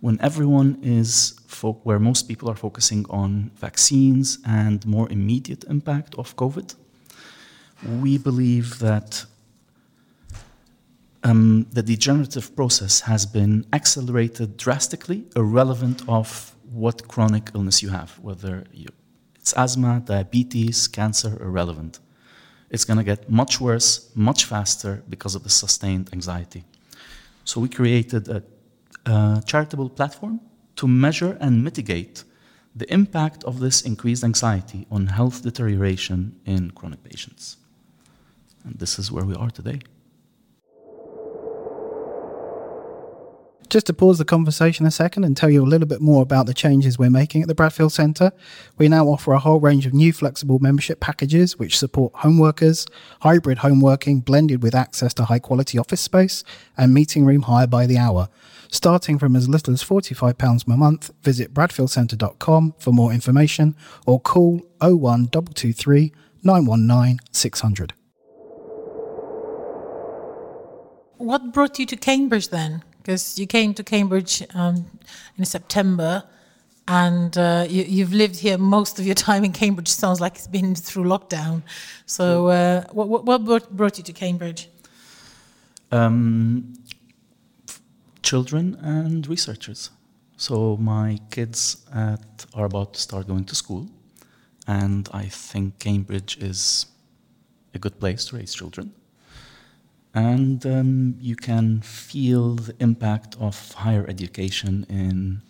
When 0.00 0.16
everyone 0.20 0.70
is, 0.82 1.10
where 1.88 2.00
most 2.10 2.22
people 2.30 2.46
are 2.50 2.58
focusing 2.66 3.02
on 3.22 3.50
vaccines 3.68 4.38
and 4.44 4.84
more 4.96 5.08
immediate 5.18 5.64
impact 5.76 6.14
of 6.22 6.36
COVID, 6.36 6.68
we 8.02 8.18
believe 8.18 8.68
that 8.78 9.26
um, 11.28 11.66
the 11.72 11.82
degenerative 11.82 12.46
process 12.60 12.94
has 13.00 13.22
been 13.38 13.64
accelerated 13.72 14.48
drastically, 14.56 15.24
irrelevant 15.34 15.98
of 16.08 16.28
what 16.82 16.96
chronic 17.12 17.44
illness 17.54 17.82
you 17.84 17.90
have, 17.90 18.10
whether 18.28 18.64
you, 18.72 18.88
it's 19.46 19.52
asthma, 19.52 20.02
diabetes, 20.04 20.88
cancer, 20.88 21.40
irrelevant. 21.40 22.00
It's 22.68 22.84
going 22.84 22.98
to 22.98 23.04
get 23.04 23.30
much 23.30 23.60
worse, 23.60 24.10
much 24.16 24.44
faster 24.44 25.04
because 25.08 25.36
of 25.36 25.44
the 25.44 25.50
sustained 25.50 26.10
anxiety. 26.12 26.64
So 27.44 27.60
we 27.60 27.68
created 27.68 28.26
a, 28.28 28.42
a 29.08 29.40
charitable 29.46 29.90
platform 29.90 30.40
to 30.74 30.88
measure 30.88 31.38
and 31.40 31.62
mitigate 31.62 32.24
the 32.74 32.92
impact 32.92 33.44
of 33.44 33.60
this 33.60 33.82
increased 33.82 34.24
anxiety 34.24 34.84
on 34.90 35.06
health 35.06 35.42
deterioration 35.42 36.34
in 36.44 36.72
chronic 36.72 37.04
patients. 37.04 37.56
And 38.64 38.76
this 38.80 38.98
is 38.98 39.12
where 39.12 39.24
we 39.24 39.36
are 39.36 39.50
today. 39.50 39.78
Just 43.68 43.86
to 43.86 43.92
pause 43.92 44.18
the 44.18 44.24
conversation 44.24 44.86
a 44.86 44.92
second 44.92 45.24
and 45.24 45.36
tell 45.36 45.50
you 45.50 45.64
a 45.64 45.66
little 45.66 45.88
bit 45.88 46.00
more 46.00 46.22
about 46.22 46.46
the 46.46 46.54
changes 46.54 46.98
we're 46.98 47.10
making 47.10 47.42
at 47.42 47.48
the 47.48 47.54
Bradfield 47.54 47.92
Centre, 47.92 48.30
we 48.78 48.86
now 48.86 49.06
offer 49.06 49.32
a 49.32 49.40
whole 49.40 49.58
range 49.58 49.86
of 49.86 49.92
new 49.92 50.12
flexible 50.12 50.60
membership 50.60 51.00
packages 51.00 51.58
which 51.58 51.76
support 51.76 52.14
home 52.16 52.38
workers, 52.38 52.86
hybrid 53.22 53.58
home 53.58 53.80
working 53.80 54.20
blended 54.20 54.62
with 54.62 54.74
access 54.74 55.12
to 55.14 55.24
high 55.24 55.40
quality 55.40 55.78
office 55.78 56.00
space, 56.00 56.44
and 56.76 56.94
meeting 56.94 57.24
room 57.24 57.42
hire 57.42 57.66
by 57.66 57.86
the 57.86 57.98
hour. 57.98 58.28
Starting 58.70 59.18
from 59.18 59.34
as 59.34 59.48
little 59.48 59.74
as 59.74 59.82
£45 59.82 60.66
per 60.66 60.76
month, 60.76 61.10
visit 61.22 61.52
bradfieldcentre.com 61.52 62.74
for 62.78 62.92
more 62.92 63.12
information 63.12 63.74
or 64.06 64.20
call 64.20 64.60
01223 64.80 66.12
919 66.44 67.18
600. 67.32 67.94
What 71.18 71.52
brought 71.52 71.78
you 71.80 71.86
to 71.86 71.96
Cambridge 71.96 72.50
then? 72.50 72.84
Because 73.06 73.38
you 73.38 73.46
came 73.46 73.72
to 73.74 73.84
Cambridge 73.84 74.42
um, 74.52 74.84
in 75.38 75.44
September, 75.44 76.24
and 76.88 77.38
uh, 77.38 77.64
you, 77.68 78.04
have 78.04 78.12
lived 78.12 78.34
here 78.34 78.58
most 78.58 78.98
of 78.98 79.06
your 79.06 79.14
time 79.14 79.44
in 79.44 79.52
Cambridge. 79.52 79.86
Sounds 79.86 80.20
like 80.20 80.34
it's 80.34 80.48
been 80.48 80.74
through 80.74 81.04
lockdown. 81.04 81.62
So, 82.06 82.48
uh, 82.48 82.82
what, 82.90 83.06
what 83.24 83.44
brought, 83.44 83.70
brought, 83.70 83.96
you 83.96 84.02
to 84.02 84.12
Cambridge? 84.12 84.68
Um, 85.92 86.74
children 88.24 88.76
and 88.82 89.24
researchers. 89.28 89.90
So 90.36 90.76
my 90.76 91.20
kids 91.30 91.86
at, 91.94 92.44
are 92.54 92.64
about 92.64 92.94
to 92.94 93.00
start 93.00 93.28
going 93.28 93.44
to 93.44 93.54
school, 93.54 93.86
and 94.66 95.08
I 95.12 95.26
think 95.26 95.78
Cambridge 95.78 96.38
is 96.38 96.86
a 97.72 97.78
good 97.78 98.00
place 98.00 98.24
to 98.26 98.36
raise 98.36 98.52
children 98.52 98.92
and 100.16 100.64
um, 100.64 101.14
you 101.20 101.36
can 101.36 101.82
feel 101.82 102.54
the 102.54 102.74
impact 102.80 103.36
of 103.38 103.72
higher 103.72 104.06
education 104.08 104.86
in 104.88 105.42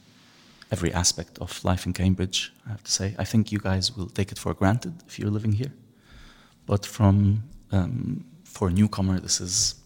every 0.72 0.92
aspect 0.92 1.38
of 1.38 1.64
life 1.64 1.86
in 1.86 1.92
Cambridge, 1.92 2.52
I 2.66 2.70
have 2.70 2.82
to 2.82 2.90
say. 2.90 3.14
I 3.16 3.24
think 3.24 3.52
you 3.52 3.60
guys 3.60 3.96
will 3.96 4.08
take 4.08 4.32
it 4.32 4.38
for 4.40 4.52
granted 4.54 4.94
if 5.06 5.20
you're 5.20 5.30
living 5.30 5.52
here. 5.52 5.72
But 6.66 6.84
from 6.84 7.44
um, 7.70 8.24
for 8.42 8.66
a 8.66 8.72
newcomer, 8.72 9.20
this 9.20 9.40
is 9.40 9.76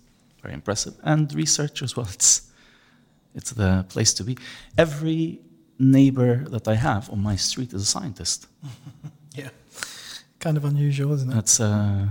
very 0.40 0.54
impressive. 0.54 0.94
And 1.04 1.30
research 1.34 1.82
as 1.82 1.94
well, 1.94 2.08
it's, 2.14 2.50
it's 3.34 3.50
the 3.50 3.84
place 3.90 4.14
to 4.14 4.24
be. 4.24 4.38
Every 4.78 5.40
neighbor 5.78 6.46
that 6.48 6.66
I 6.66 6.76
have 6.76 7.10
on 7.10 7.22
my 7.22 7.36
street 7.36 7.74
is 7.74 7.82
a 7.82 7.86
scientist. 7.86 8.46
yeah, 9.34 9.50
kind 10.38 10.56
of 10.56 10.64
unusual, 10.64 11.12
isn't 11.12 11.30
it? 11.30 11.34
That's, 11.34 11.60
uh, 11.60 12.06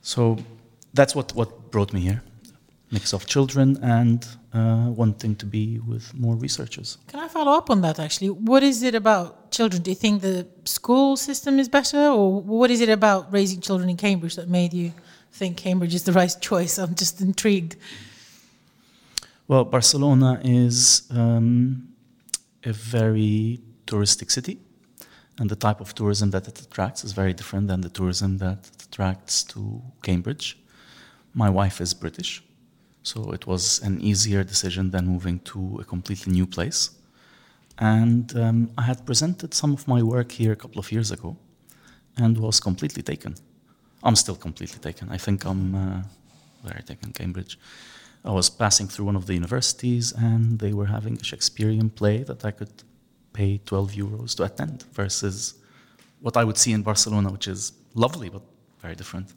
so 0.00 0.38
that's 0.94 1.14
what, 1.14 1.34
what 1.34 1.70
brought 1.70 1.92
me 1.92 2.00
here. 2.00 2.22
Mix 2.92 3.12
of 3.12 3.26
children 3.26 3.78
and 3.82 4.26
uh, 4.52 4.86
wanting 4.88 5.36
to 5.36 5.46
be 5.46 5.78
with 5.78 6.12
more 6.12 6.34
researchers. 6.34 6.98
Can 7.06 7.20
I 7.20 7.28
follow 7.28 7.52
up 7.52 7.70
on 7.70 7.82
that 7.82 8.00
actually? 8.00 8.30
What 8.30 8.64
is 8.64 8.82
it 8.82 8.96
about 8.96 9.52
children? 9.52 9.82
Do 9.82 9.90
you 9.92 9.94
think 9.94 10.22
the 10.22 10.46
school 10.64 11.16
system 11.16 11.60
is 11.60 11.68
better, 11.68 12.08
or 12.08 12.40
what 12.40 12.70
is 12.70 12.80
it 12.80 12.88
about 12.88 13.32
raising 13.32 13.60
children 13.60 13.88
in 13.88 13.96
Cambridge 13.96 14.34
that 14.34 14.48
made 14.48 14.72
you 14.72 14.92
think 15.32 15.56
Cambridge 15.56 15.94
is 15.94 16.02
the 16.02 16.12
right 16.12 16.34
choice? 16.40 16.78
I'm 16.78 16.96
just 16.96 17.20
intrigued. 17.20 17.76
Well, 19.46 19.64
Barcelona 19.64 20.40
is 20.42 21.08
um, 21.10 21.88
a 22.64 22.72
very 22.72 23.60
touristic 23.86 24.32
city, 24.32 24.58
and 25.38 25.48
the 25.48 25.56
type 25.56 25.80
of 25.80 25.94
tourism 25.94 26.30
that 26.30 26.48
it 26.48 26.60
attracts 26.60 27.04
is 27.04 27.12
very 27.12 27.34
different 27.34 27.68
than 27.68 27.82
the 27.82 27.88
tourism 27.88 28.38
that 28.38 28.68
attracts 28.84 29.44
to 29.44 29.80
Cambridge. 30.02 30.56
My 31.34 31.48
wife 31.48 31.80
is 31.80 31.94
British, 31.94 32.42
so 33.02 33.32
it 33.32 33.46
was 33.46 33.80
an 33.82 34.00
easier 34.00 34.42
decision 34.42 34.90
than 34.90 35.06
moving 35.06 35.38
to 35.40 35.78
a 35.80 35.84
completely 35.84 36.32
new 36.32 36.46
place. 36.46 36.90
And 37.78 38.36
um, 38.36 38.70
I 38.76 38.82
had 38.82 39.06
presented 39.06 39.54
some 39.54 39.72
of 39.72 39.86
my 39.86 40.02
work 40.02 40.32
here 40.32 40.52
a 40.52 40.56
couple 40.56 40.80
of 40.80 40.90
years 40.92 41.10
ago 41.10 41.36
and 42.16 42.36
was 42.36 42.60
completely 42.60 43.02
taken. 43.02 43.36
I'm 44.02 44.16
still 44.16 44.34
completely 44.34 44.78
taken. 44.80 45.08
I 45.10 45.18
think 45.18 45.44
I'm 45.44 45.74
uh, 45.74 46.02
very 46.64 46.82
taken, 46.82 47.12
Cambridge. 47.12 47.58
I 48.24 48.32
was 48.32 48.50
passing 48.50 48.88
through 48.88 49.06
one 49.06 49.16
of 49.16 49.26
the 49.26 49.34
universities 49.34 50.12
and 50.12 50.58
they 50.58 50.72
were 50.72 50.86
having 50.86 51.16
a 51.18 51.24
Shakespearean 51.24 51.90
play 51.90 52.22
that 52.24 52.44
I 52.44 52.50
could 52.50 52.82
pay 53.32 53.58
12 53.64 53.92
euros 53.92 54.34
to 54.36 54.42
attend 54.42 54.82
versus 54.92 55.54
what 56.20 56.36
I 56.36 56.44
would 56.44 56.58
see 56.58 56.72
in 56.72 56.82
Barcelona, 56.82 57.30
which 57.30 57.48
is 57.48 57.72
lovely 57.94 58.28
but 58.28 58.42
very 58.82 58.94
different 58.94 59.32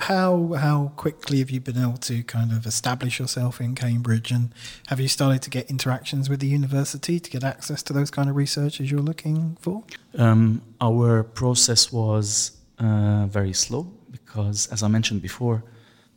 how 0.00 0.54
how 0.54 0.92
quickly 0.96 1.38
have 1.38 1.50
you 1.50 1.60
been 1.60 1.78
able 1.78 1.96
to 1.98 2.22
kind 2.24 2.52
of 2.52 2.66
establish 2.66 3.18
yourself 3.18 3.60
in 3.60 3.74
Cambridge, 3.74 4.30
and 4.30 4.52
have 4.88 5.00
you 5.00 5.08
started 5.08 5.42
to 5.42 5.50
get 5.50 5.70
interactions 5.70 6.28
with 6.28 6.40
the 6.40 6.48
university 6.48 7.20
to 7.20 7.30
get 7.30 7.44
access 7.44 7.82
to 7.84 7.92
those 7.92 8.10
kind 8.10 8.28
of 8.28 8.36
researchers 8.36 8.90
you're 8.90 9.00
looking 9.00 9.56
for? 9.60 9.84
Um, 10.18 10.62
our 10.80 11.22
process 11.22 11.92
was 11.92 12.52
uh, 12.78 13.26
very 13.26 13.52
slow 13.52 13.92
because, 14.10 14.66
as 14.68 14.82
I 14.82 14.88
mentioned 14.88 15.22
before, 15.22 15.64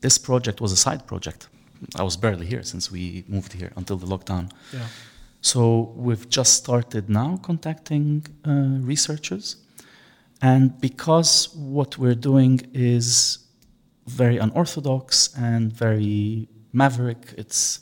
this 0.01 0.17
project 0.17 0.60
was 0.60 0.72
a 0.72 0.77
side 0.77 1.05
project. 1.07 1.48
I 1.96 2.03
was 2.03 2.17
barely 2.17 2.48
here 2.48 2.63
since 2.63 2.91
we 2.91 3.24
moved 3.27 3.53
here 3.53 3.72
until 3.75 3.98
the 3.98 4.07
lockdown. 4.07 4.51
Yeah. 4.74 4.88
So 5.41 5.93
we've 5.96 6.27
just 6.29 6.53
started 6.55 7.10
now 7.10 7.38
contacting 7.38 8.25
uh, 8.46 8.79
researchers. 8.81 9.57
And 10.41 10.79
because 10.81 11.50
what 11.55 11.98
we're 11.98 12.15
doing 12.15 12.67
is 12.74 13.39
very 14.08 14.38
unorthodox 14.38 15.30
and 15.38 15.72
very 15.72 16.48
maverick, 16.74 17.34
it's, 17.38 17.82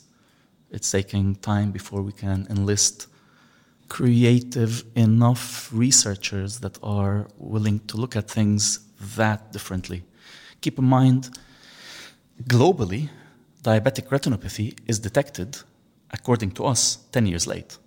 it's 0.70 0.90
taking 0.90 1.36
time 1.36 1.70
before 1.70 2.02
we 2.02 2.12
can 2.12 2.46
enlist 2.50 3.06
creative 3.88 4.84
enough 4.96 5.70
researchers 5.72 6.58
that 6.60 6.78
are 6.82 7.28
willing 7.38 7.78
to 7.86 7.96
look 7.96 8.16
at 8.16 8.28
things 8.28 8.80
that 9.16 9.52
differently. 9.52 10.02
Keep 10.60 10.78
in 10.78 10.84
mind, 10.84 11.30
globally, 12.44 13.08
diabetic 13.62 14.08
retinopathy 14.08 14.76
is 14.86 14.98
detected, 14.98 15.56
according 16.10 16.50
to 16.52 16.64
us, 16.64 16.96
10 17.12 17.26
years 17.26 17.46
late. 17.46 17.78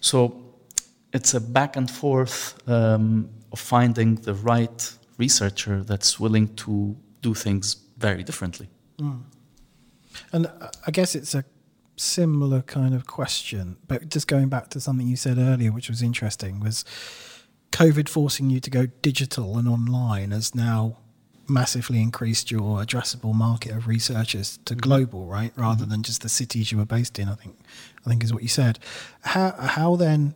So 0.00 0.54
it's 1.12 1.34
a 1.34 1.40
back 1.40 1.76
and 1.76 1.90
forth 1.90 2.56
um, 2.68 3.28
of 3.52 3.60
finding 3.60 4.16
the 4.16 4.34
right 4.34 4.92
researcher 5.18 5.82
that's 5.82 6.18
willing 6.18 6.54
to 6.56 6.96
do 7.24 7.34
things 7.34 7.76
very 7.96 8.22
differently. 8.22 8.68
Mm. 8.98 9.22
And 10.32 10.46
uh, 10.46 10.70
I 10.86 10.90
guess 10.90 11.14
it's 11.14 11.34
a 11.34 11.44
similar 11.96 12.62
kind 12.62 12.94
of 12.94 13.06
question, 13.06 13.76
but 13.88 14.08
just 14.14 14.26
going 14.28 14.48
back 14.48 14.68
to 14.70 14.80
something 14.80 15.08
you 15.08 15.16
said 15.16 15.38
earlier, 15.38 15.72
which 15.72 15.88
was 15.88 16.02
interesting, 16.02 16.60
was 16.60 16.84
COVID 17.72 18.08
forcing 18.08 18.50
you 18.50 18.60
to 18.60 18.70
go 18.70 18.86
digital 19.02 19.58
and 19.58 19.66
online 19.68 20.30
has 20.30 20.54
now 20.54 20.98
massively 21.48 22.00
increased 22.00 22.50
your 22.50 22.78
addressable 22.78 23.34
market 23.34 23.72
of 23.72 23.86
researchers 23.86 24.58
to 24.64 24.74
mm-hmm. 24.74 24.80
global, 24.80 25.26
right? 25.26 25.52
Rather 25.56 25.82
mm-hmm. 25.82 25.90
than 25.90 26.02
just 26.02 26.22
the 26.22 26.28
cities 26.28 26.72
you 26.72 26.78
were 26.78 26.86
based 26.86 27.18
in. 27.18 27.28
I 27.28 27.34
think, 27.34 27.58
I 28.04 28.08
think 28.08 28.22
is 28.24 28.32
what 28.32 28.42
you 28.42 28.48
said. 28.48 28.78
How 29.22 29.50
how 29.52 29.96
then 29.96 30.34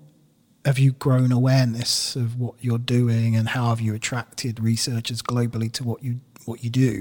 have 0.64 0.78
you 0.78 0.92
grown 0.92 1.33
awareness 1.33 2.16
of 2.16 2.38
what 2.38 2.54
you're 2.61 2.85
doing, 2.99 3.37
and 3.37 3.49
how 3.49 3.68
have 3.68 3.80
you 3.80 3.95
attracted 3.95 4.61
researchers 4.61 5.23
globally 5.23 5.71
to 5.73 5.85
what 5.85 6.02
you 6.02 6.21
what 6.49 6.64
you 6.64 6.71
do? 6.71 6.93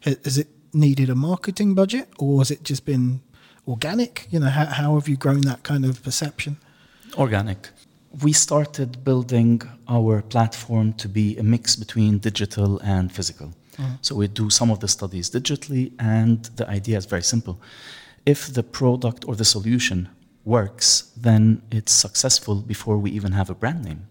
Has 0.00 0.36
it 0.38 0.48
needed 0.72 1.08
a 1.10 1.14
marketing 1.14 1.74
budget, 1.74 2.06
or 2.18 2.38
has 2.38 2.50
it 2.50 2.62
just 2.70 2.84
been 2.84 3.20
organic? 3.66 4.14
You 4.30 4.40
know, 4.40 4.50
how, 4.58 4.66
how 4.66 4.94
have 4.96 5.08
you 5.08 5.16
grown 5.16 5.42
that 5.52 5.62
kind 5.62 5.84
of 5.84 6.02
perception? 6.02 6.52
Organic. 7.16 7.70
We 8.24 8.32
started 8.32 8.90
building 9.04 9.62
our 9.96 10.22
platform 10.22 10.92
to 11.02 11.08
be 11.08 11.26
a 11.38 11.42
mix 11.42 11.76
between 11.76 12.18
digital 12.18 12.78
and 12.80 13.12
physical. 13.12 13.48
Mm-hmm. 13.76 13.94
So 14.02 14.14
we 14.16 14.28
do 14.28 14.50
some 14.50 14.70
of 14.70 14.78
the 14.80 14.88
studies 14.88 15.30
digitally, 15.30 15.92
and 15.98 16.44
the 16.56 16.68
idea 16.68 16.98
is 16.98 17.06
very 17.06 17.22
simple. 17.22 17.60
If 18.26 18.52
the 18.52 18.62
product 18.62 19.24
or 19.28 19.34
the 19.36 19.44
solution 19.44 20.08
works, 20.44 21.12
then 21.16 21.62
it's 21.70 21.92
successful 21.92 22.56
before 22.56 22.98
we 22.98 23.10
even 23.10 23.32
have 23.32 23.50
a 23.50 23.54
brand 23.54 23.84
name. 23.84 24.02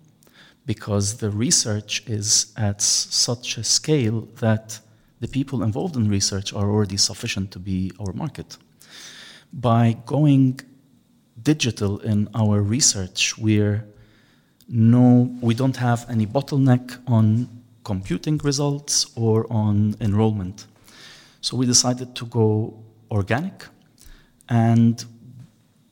Because 0.73 1.07
the 1.23 1.31
research 1.45 1.91
is 2.17 2.27
at 2.55 2.79
such 2.81 3.57
a 3.57 3.63
scale 3.77 4.17
that 4.45 4.79
the 5.23 5.27
people 5.27 5.63
involved 5.63 5.95
in 5.95 6.05
research 6.17 6.53
are 6.53 6.67
already 6.73 6.97
sufficient 6.97 7.47
to 7.55 7.59
be 7.59 7.91
our 8.01 8.13
market 8.13 8.49
by 9.51 9.97
going 10.05 10.59
digital 11.41 11.99
in 11.99 12.29
our 12.35 12.61
research, 12.61 13.37
we're 13.37 13.85
no, 14.67 15.35
we 15.41 15.53
don't 15.55 15.77
have 15.77 16.05
any 16.09 16.27
bottleneck 16.27 16.85
on 17.07 17.47
computing 17.83 18.37
results 18.43 19.11
or 19.15 19.51
on 19.51 19.95
enrollment. 19.99 20.67
So 21.41 21.57
we 21.57 21.65
decided 21.65 22.15
to 22.15 22.25
go 22.25 22.77
organic, 23.09 23.65
and 24.47 25.03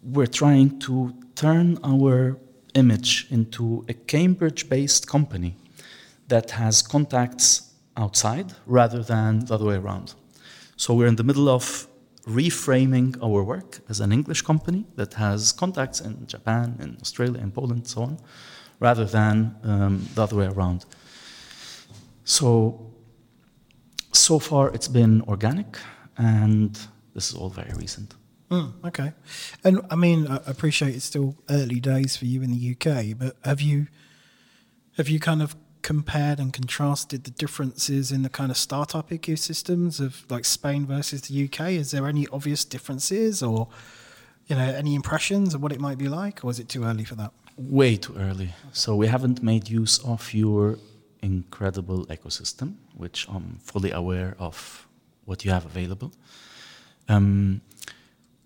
we're 0.03 0.33
trying 0.41 0.79
to 0.81 1.15
turn 1.33 1.79
our 1.83 2.37
image 2.77 3.27
into 3.29 3.83
a 3.89 3.93
Cambridge-based 3.93 5.07
company 5.07 5.55
that 6.27 6.51
has 6.51 6.81
contacts 6.81 7.73
outside 7.95 8.53
rather 8.65 9.01
than 9.03 9.45
the 9.45 9.55
other 9.55 9.65
way 9.65 9.75
around. 9.75 10.13
So 10.75 10.93
we're 10.93 11.07
in 11.07 11.15
the 11.15 11.23
middle 11.23 11.49
of 11.49 11.87
reframing 12.27 13.15
our 13.23 13.43
work 13.43 13.79
as 13.89 13.99
an 13.99 14.11
English 14.11 14.41
company 14.41 14.85
that 14.95 15.13
has 15.15 15.51
contacts 15.51 16.01
in 16.01 16.27
Japan, 16.27 16.75
in 16.79 16.97
Australia, 17.01 17.41
in 17.41 17.51
Poland, 17.51 17.79
and 17.79 17.87
so 17.87 18.01
on, 18.01 18.17
rather 18.79 19.05
than 19.05 19.55
um, 19.63 20.07
the 20.13 20.23
other 20.23 20.35
way 20.35 20.47
around. 20.47 20.85
So, 22.25 22.91
so 24.11 24.39
far 24.39 24.73
it's 24.73 24.89
been 24.89 25.21
organic, 25.21 25.77
and 26.17 26.77
this 27.15 27.29
is 27.31 27.35
all 27.35 27.49
very 27.49 27.73
recent. 27.75 28.13
Mm, 28.49 28.86
okay, 28.86 29.13
and 29.63 29.81
I 29.89 29.95
mean, 29.95 30.27
I 30.27 30.39
appreciate 30.47 30.95
it's 30.95 31.05
still 31.05 31.36
early 31.49 31.81
days 31.81 32.15
for 32.15 32.25
you 32.25 32.41
in 32.41 32.51
the 32.51 32.71
UK, 32.71 33.17
but 33.17 33.36
have 33.43 33.62
you 33.62 33.88
have 34.95 35.10
you 35.10 35.19
kind 35.19 35.41
of 35.41 35.55
compared 35.81 36.39
and 36.39 36.51
contrasted 36.51 37.23
the 37.23 37.31
differences 37.31 38.12
in 38.12 38.21
the 38.21 38.29
kind 38.29 38.51
of 38.51 38.57
startup 38.57 39.10
ecosystems 39.10 39.99
of 39.99 40.25
like 40.29 40.43
Spain 40.43 40.86
versus 40.86 41.21
the 41.21 41.45
UK? 41.45 41.71
Is 41.71 41.91
there 41.91 42.07
any 42.07 42.27
obvious 42.31 42.65
differences 42.65 43.43
or 43.43 43.69
you 44.47 44.55
know 44.55 44.63
any 44.63 44.95
impressions 44.95 45.53
of 45.53 45.62
what 45.62 45.71
it 45.71 45.79
might 45.79 45.97
be 45.97 46.10
like 46.10 46.43
or 46.43 46.51
is 46.51 46.60
it 46.60 46.67
too 46.67 46.83
early 46.83 47.05
for 47.05 47.15
that? 47.15 47.31
Way 47.57 47.97
too 47.97 48.15
early. 48.17 48.49
So 48.71 48.95
we 48.95 49.07
haven't 49.07 49.41
made 49.41 49.69
use 49.69 49.99
of 49.99 50.33
your 50.33 50.77
incredible 51.21 52.05
ecosystem, 52.07 52.75
which 52.95 53.27
I'm 53.29 53.60
fully 53.62 53.91
aware 53.91 54.36
of 54.39 54.88
what 55.25 55.45
you 55.45 55.51
have 55.51 55.65
available. 55.65 56.12
Um, 57.10 57.62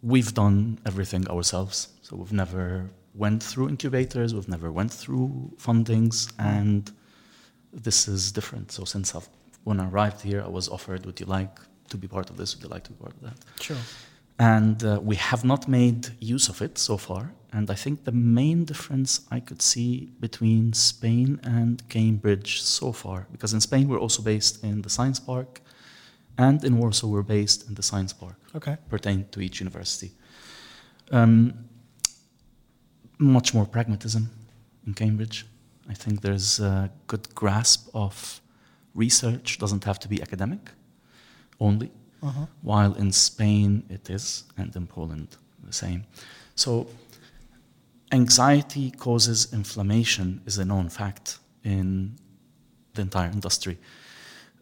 we've 0.01 0.33
done 0.33 0.79
everything 0.85 1.27
ourselves. 1.27 1.89
So 2.01 2.15
we've 2.15 2.33
never 2.33 2.89
went 3.13 3.43
through 3.43 3.69
incubators, 3.69 4.33
we've 4.33 4.49
never 4.49 4.71
went 4.71 4.91
through 4.91 5.51
fundings, 5.57 6.31
and 6.39 6.91
this 7.73 8.07
is 8.07 8.31
different. 8.31 8.71
So 8.71 8.85
since 8.85 9.15
I've, 9.15 9.27
when 9.63 9.79
I 9.79 9.87
arrived 9.89 10.21
here, 10.21 10.41
I 10.41 10.47
was 10.47 10.69
offered, 10.69 11.05
would 11.05 11.19
you 11.19 11.25
like 11.25 11.59
to 11.89 11.97
be 11.97 12.07
part 12.07 12.29
of 12.29 12.37
this? 12.37 12.55
Would 12.55 12.63
you 12.63 12.69
like 12.69 12.83
to 12.85 12.91
be 12.91 12.97
part 12.97 13.13
of 13.13 13.21
that? 13.21 13.37
Sure. 13.59 13.77
And 14.39 14.83
uh, 14.83 14.99
we 15.03 15.17
have 15.17 15.43
not 15.43 15.67
made 15.67 16.09
use 16.19 16.49
of 16.49 16.61
it 16.61 16.77
so 16.77 16.97
far. 16.97 17.31
And 17.53 17.69
I 17.69 17.75
think 17.75 18.05
the 18.05 18.13
main 18.13 18.63
difference 18.63 19.21
I 19.29 19.41
could 19.41 19.61
see 19.61 20.13
between 20.19 20.73
Spain 20.73 21.39
and 21.43 21.87
Cambridge 21.89 22.61
so 22.61 22.93
far, 22.93 23.27
because 23.31 23.53
in 23.53 23.59
Spain 23.59 23.89
we're 23.89 23.99
also 23.99 24.23
based 24.23 24.63
in 24.63 24.81
the 24.81 24.89
Science 24.89 25.19
Park, 25.19 25.61
and 26.37 26.63
in 26.63 26.77
Warsaw 26.77 27.07
we're 27.07 27.21
based 27.21 27.67
in 27.67 27.75
the 27.75 27.83
Science 27.83 28.13
Park. 28.13 28.35
Okay. 28.55 28.77
Pertain 28.89 29.25
to 29.31 29.41
each 29.41 29.59
university. 29.59 30.11
Um, 31.11 31.53
much 33.17 33.53
more 33.53 33.65
pragmatism 33.65 34.29
in 34.87 34.93
Cambridge. 34.93 35.45
I 35.89 35.93
think 35.93 36.21
there's 36.21 36.59
a 36.59 36.89
good 37.07 37.33
grasp 37.35 37.89
of 37.93 38.41
research 38.95 39.57
doesn't 39.57 39.83
have 39.83 39.99
to 39.99 40.07
be 40.07 40.21
academic 40.21 40.71
only, 41.59 41.91
uh-huh. 42.23 42.45
while 42.61 42.93
in 42.95 43.11
Spain 43.11 43.83
it 43.89 44.09
is, 44.09 44.43
and 44.57 44.75
in 44.75 44.87
Poland 44.87 45.37
the 45.63 45.73
same. 45.73 46.03
So 46.55 46.87
anxiety 48.11 48.91
causes 48.91 49.53
inflammation 49.53 50.41
is 50.45 50.57
a 50.57 50.65
known 50.65 50.89
fact 50.89 51.39
in 51.63 52.17
the 52.93 53.01
entire 53.01 53.29
industry. 53.29 53.77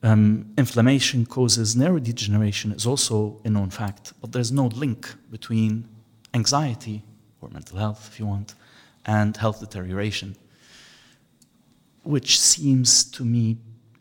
Um, 0.02 0.54
inflammation 0.58 1.26
causes 1.26 1.76
neurodegeneration 1.76 2.76
is 2.76 2.86
also 2.86 3.42
a 3.44 3.50
known 3.50 3.70
fact, 3.70 4.14
but 4.22 4.32
there's 4.32 4.52
no 4.52 4.68
link 4.68 5.14
between 5.30 5.88
anxiety 6.34 7.04
or 7.42 7.50
mental 7.50 7.78
health, 7.78 8.08
if 8.12 8.20
you 8.20 8.26
want, 8.26 8.56
and 9.06 9.36
health 9.36 9.60
deterioration 9.60 10.36
which 12.04 12.40
seems 12.40 13.04
to 13.04 13.24
me 13.24 13.58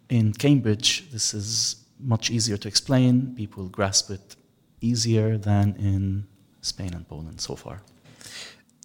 in 0.08 0.32
Cambridge, 0.32 1.10
this 1.10 1.34
is 1.34 1.84
much 2.00 2.30
easier 2.30 2.56
to 2.56 2.68
explain. 2.68 3.34
People 3.34 3.68
grasp 3.68 4.10
it 4.10 4.36
easier 4.80 5.36
than 5.36 5.76
in 5.78 6.26
Spain 6.62 6.94
and 6.94 7.06
Poland 7.06 7.40
so 7.40 7.54
far. 7.54 7.82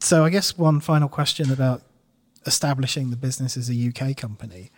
So, 0.01 0.25
I 0.25 0.29
guess 0.29 0.57
one 0.57 0.81
final 0.81 1.07
question 1.07 1.51
about 1.51 1.83
establishing 2.45 3.09
the 3.09 3.15
business 3.15 3.55
as 3.55 3.69
a 3.69 3.75
UK 3.89 4.17
company. 4.17 4.71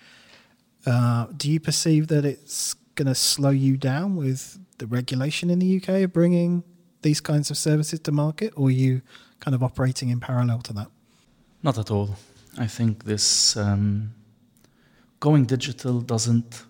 Uh, 0.85 1.27
do 1.35 1.51
you 1.51 1.59
perceive 1.59 2.07
that 2.07 2.25
it's 2.25 2.75
going 2.95 3.07
to 3.07 3.15
slow 3.15 3.49
you 3.49 3.77
down 3.77 4.15
with 4.15 4.59
the 4.77 4.87
regulation 4.87 5.49
in 5.49 5.59
the 5.59 5.77
UK 5.77 6.03
of 6.03 6.13
bringing 6.13 6.63
these 7.01 7.21
kinds 7.21 7.51
of 7.51 7.57
services 7.57 7.99
to 7.99 8.11
market, 8.11 8.53
or 8.55 8.67
are 8.67 8.71
you 8.71 9.01
kind 9.39 9.53
of 9.55 9.61
operating 9.63 10.09
in 10.09 10.19
parallel 10.19 10.59
to 10.59 10.73
that? 10.73 10.87
Not 11.63 11.77
at 11.77 11.91
all. 11.91 12.15
I 12.57 12.67
think 12.67 13.03
this 13.03 13.57
um, 13.57 14.13
going 15.19 15.45
digital 15.45 16.01
doesn't 16.01 16.63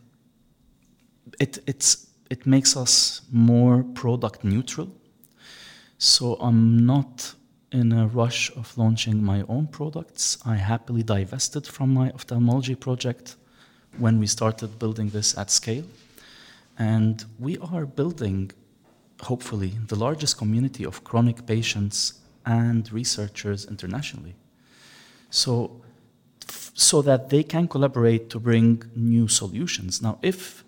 it 1.40 1.60
it's 1.68 2.08
it 2.30 2.46
makes 2.46 2.76
us 2.76 3.22
more 3.32 3.84
product 3.84 4.44
neutral. 4.44 4.90
So 5.98 6.36
I'm 6.36 6.86
not 6.86 7.36
in 7.72 7.92
a 7.92 8.08
rush 8.08 8.52
of 8.56 8.78
launching 8.78 9.24
my 9.24 9.44
own 9.48 9.68
products. 9.68 10.38
I 10.46 10.56
happily 10.56 11.04
divested 11.04 11.68
from 11.68 11.94
my 11.94 12.10
ophthalmology 12.12 12.76
project 12.76 13.36
when 13.98 14.20
we 14.20 14.28
started 14.28 14.80
building 14.80 15.10
this 15.10 15.38
at 15.38 15.52
scale. 15.52 15.86
And 16.78 17.24
we 17.40 17.58
are 17.58 17.86
building 17.86 18.52
hopefully, 19.22 19.74
the 19.88 19.96
largest 19.96 20.38
community 20.38 20.86
of 20.86 21.04
chronic 21.04 21.46
patients 21.46 22.22
and 22.46 22.92
researchers 22.92 23.66
internationally. 23.66 24.36
So, 25.30 25.82
so 26.74 27.02
that 27.02 27.30
they 27.30 27.44
can 27.44 27.68
collaborate 27.68 28.30
to 28.32 28.40
bring 28.40 28.84
new 28.96 29.28
solutions. 29.28 30.02
Now, 30.02 30.20
if 30.22 30.64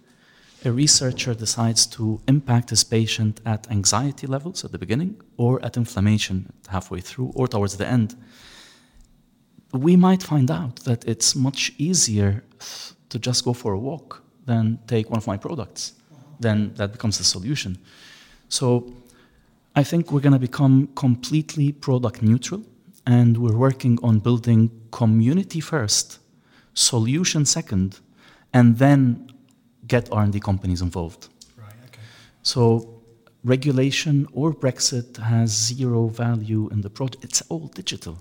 a 0.66 0.72
researcher 0.72 1.34
decides 1.34 1.86
to 1.86 2.20
impact 2.28 2.72
his 2.72 2.84
patient 2.84 3.42
at 3.46 3.70
anxiety 3.70 4.26
levels 4.28 4.66
at 4.66 4.72
the 4.72 4.78
beginning, 4.78 5.22
or 5.38 5.64
at 5.64 5.78
inflammation 5.78 6.52
halfway 6.70 7.02
through, 7.02 7.32
or 7.36 7.48
towards 7.48 7.78
the 7.78 7.86
end, 7.86 8.16
we 9.72 9.96
might 9.96 10.24
find 10.24 10.50
out 10.50 10.78
that 10.86 11.06
it's 11.06 11.36
much 11.36 11.74
easier 11.78 12.44
to 13.10 13.20
just 13.20 13.46
go 13.46 13.54
for 13.54 13.74
a 13.74 13.80
walk 13.80 14.24
than 14.46 14.80
take 14.88 15.10
one 15.10 15.18
of 15.18 15.28
my 15.28 15.38
products. 15.38 15.94
Then 16.40 16.74
that 16.76 16.92
becomes 16.92 17.18
the 17.18 17.24
solution. 17.24 17.78
So 18.50 18.94
I 19.76 19.84
think 19.84 20.12
we're 20.12 20.22
going 20.22 20.34
to 20.34 20.40
become 20.40 20.88
completely 20.96 21.72
product 21.72 22.22
neutral, 22.22 22.64
and 23.06 23.38
we're 23.38 23.58
working 23.58 24.00
on 24.04 24.20
building 24.20 24.72
community 24.92 25.60
first, 25.60 26.20
solution 26.74 27.46
second, 27.46 28.00
and 28.54 28.78
then 28.78 29.32
get 29.88 30.12
R&D 30.12 30.40
companies 30.40 30.82
involved. 30.82 31.30
Right. 31.58 31.74
Okay. 31.88 32.02
So 32.44 33.02
regulation 33.44 34.28
or 34.34 34.54
Brexit 34.54 35.18
has 35.18 35.50
zero 35.52 36.08
value 36.08 36.70
in 36.70 36.82
the 36.82 36.90
project. 36.90 37.24
It's 37.24 37.42
all 37.50 37.68
digital. 37.68 38.18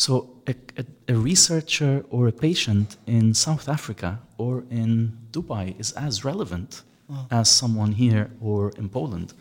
So 0.00 0.30
a, 0.46 0.54
a, 0.78 0.84
a, 1.12 1.14
researcher 1.14 2.06
or 2.08 2.26
a 2.26 2.32
patient 2.32 2.96
in 3.06 3.34
South 3.34 3.68
Africa 3.68 4.18
or 4.38 4.64
in 4.70 5.18
Dubai 5.30 5.78
is 5.78 5.92
as 5.92 6.24
relevant 6.24 6.82
as 7.30 7.50
someone 7.50 7.92
here 7.92 8.30
or 8.40 8.70
in 8.78 8.88
Poland. 8.88 9.34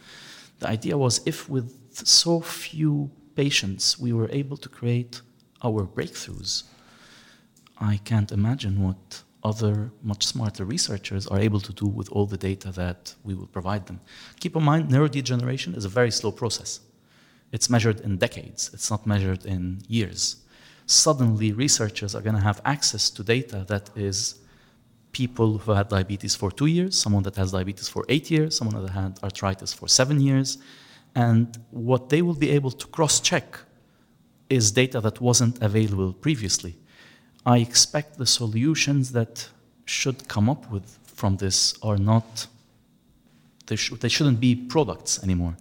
The 0.60 0.68
idea 0.68 0.98
was 0.98 1.22
if 1.26 1.48
with 1.48 1.68
so 1.94 2.42
few 2.42 3.10
patients 3.36 3.98
we 3.98 4.12
were 4.12 4.30
able 4.32 4.58
to 4.58 4.68
create 4.68 5.22
our 5.64 5.86
breakthroughs, 5.86 6.64
I 7.80 8.02
can't 8.04 8.34
imagine 8.34 8.84
what 8.84 9.24
other 9.46 9.92
much 10.04 10.26
smarter 10.26 10.66
researchers 10.66 11.26
are 11.28 11.40
able 11.40 11.62
to 11.62 11.72
do 11.72 11.86
with 11.86 12.10
all 12.12 12.26
the 12.26 12.42
data 12.50 12.74
that 12.74 13.16
we 13.24 13.34
will 13.34 13.48
provide 13.48 13.86
them. 13.86 14.02
Keep 14.42 14.58
in 14.58 14.64
mind, 14.64 14.90
neurodegeneration 14.90 15.78
is 15.78 15.86
a 15.86 15.90
very 16.00 16.12
slow 16.12 16.34
process. 16.34 16.82
It's 17.54 17.70
measured 17.70 18.02
in 18.02 18.18
decades, 18.18 18.72
it's 18.74 18.92
not 18.92 19.08
measured 19.08 19.46
in 19.46 19.84
years. 19.88 20.36
Suddenly, 20.90 21.52
researchers 21.52 22.16
are 22.16 22.22
going 22.22 22.36
to 22.36 22.42
have 22.42 22.62
access 22.66 23.12
to 23.12 23.24
data 23.24 23.64
that 23.68 23.92
is 23.96 24.40
people 25.12 25.60
who 25.60 25.74
had 25.74 25.88
diabetes 25.88 26.34
for 26.34 26.50
two 26.50 26.66
years, 26.66 26.98
someone 26.98 27.22
that 27.22 27.36
has 27.36 27.52
diabetes 27.52 27.88
for 27.88 28.04
eight 28.10 28.32
years, 28.32 28.58
someone 28.58 28.84
that 28.84 28.92
had 28.92 29.20
arthritis 29.22 29.72
for 29.72 29.88
seven 29.88 30.20
years. 30.20 30.58
And 31.14 31.56
what 31.70 32.10
they 32.10 32.24
will 32.24 32.34
be 32.34 32.50
able 32.50 32.72
to 32.72 32.88
cross 32.88 33.20
check 33.20 33.60
is 34.50 34.72
data 34.72 35.00
that 35.02 35.22
wasn't 35.22 35.62
available 35.62 36.12
previously. 36.12 36.76
I 37.46 37.60
expect 37.60 38.18
the 38.18 38.26
solutions 38.26 39.12
that 39.12 39.48
should 39.86 40.28
come 40.28 40.50
up 40.50 40.72
with 40.72 40.98
from 41.06 41.38
this 41.38 41.76
are 41.84 41.98
not, 41.98 42.48
they, 43.68 43.76
sh- 43.76 43.94
they 44.00 44.10
shouldn't 44.10 44.40
be 44.40 44.56
products 44.56 45.22
anymore. 45.22 45.56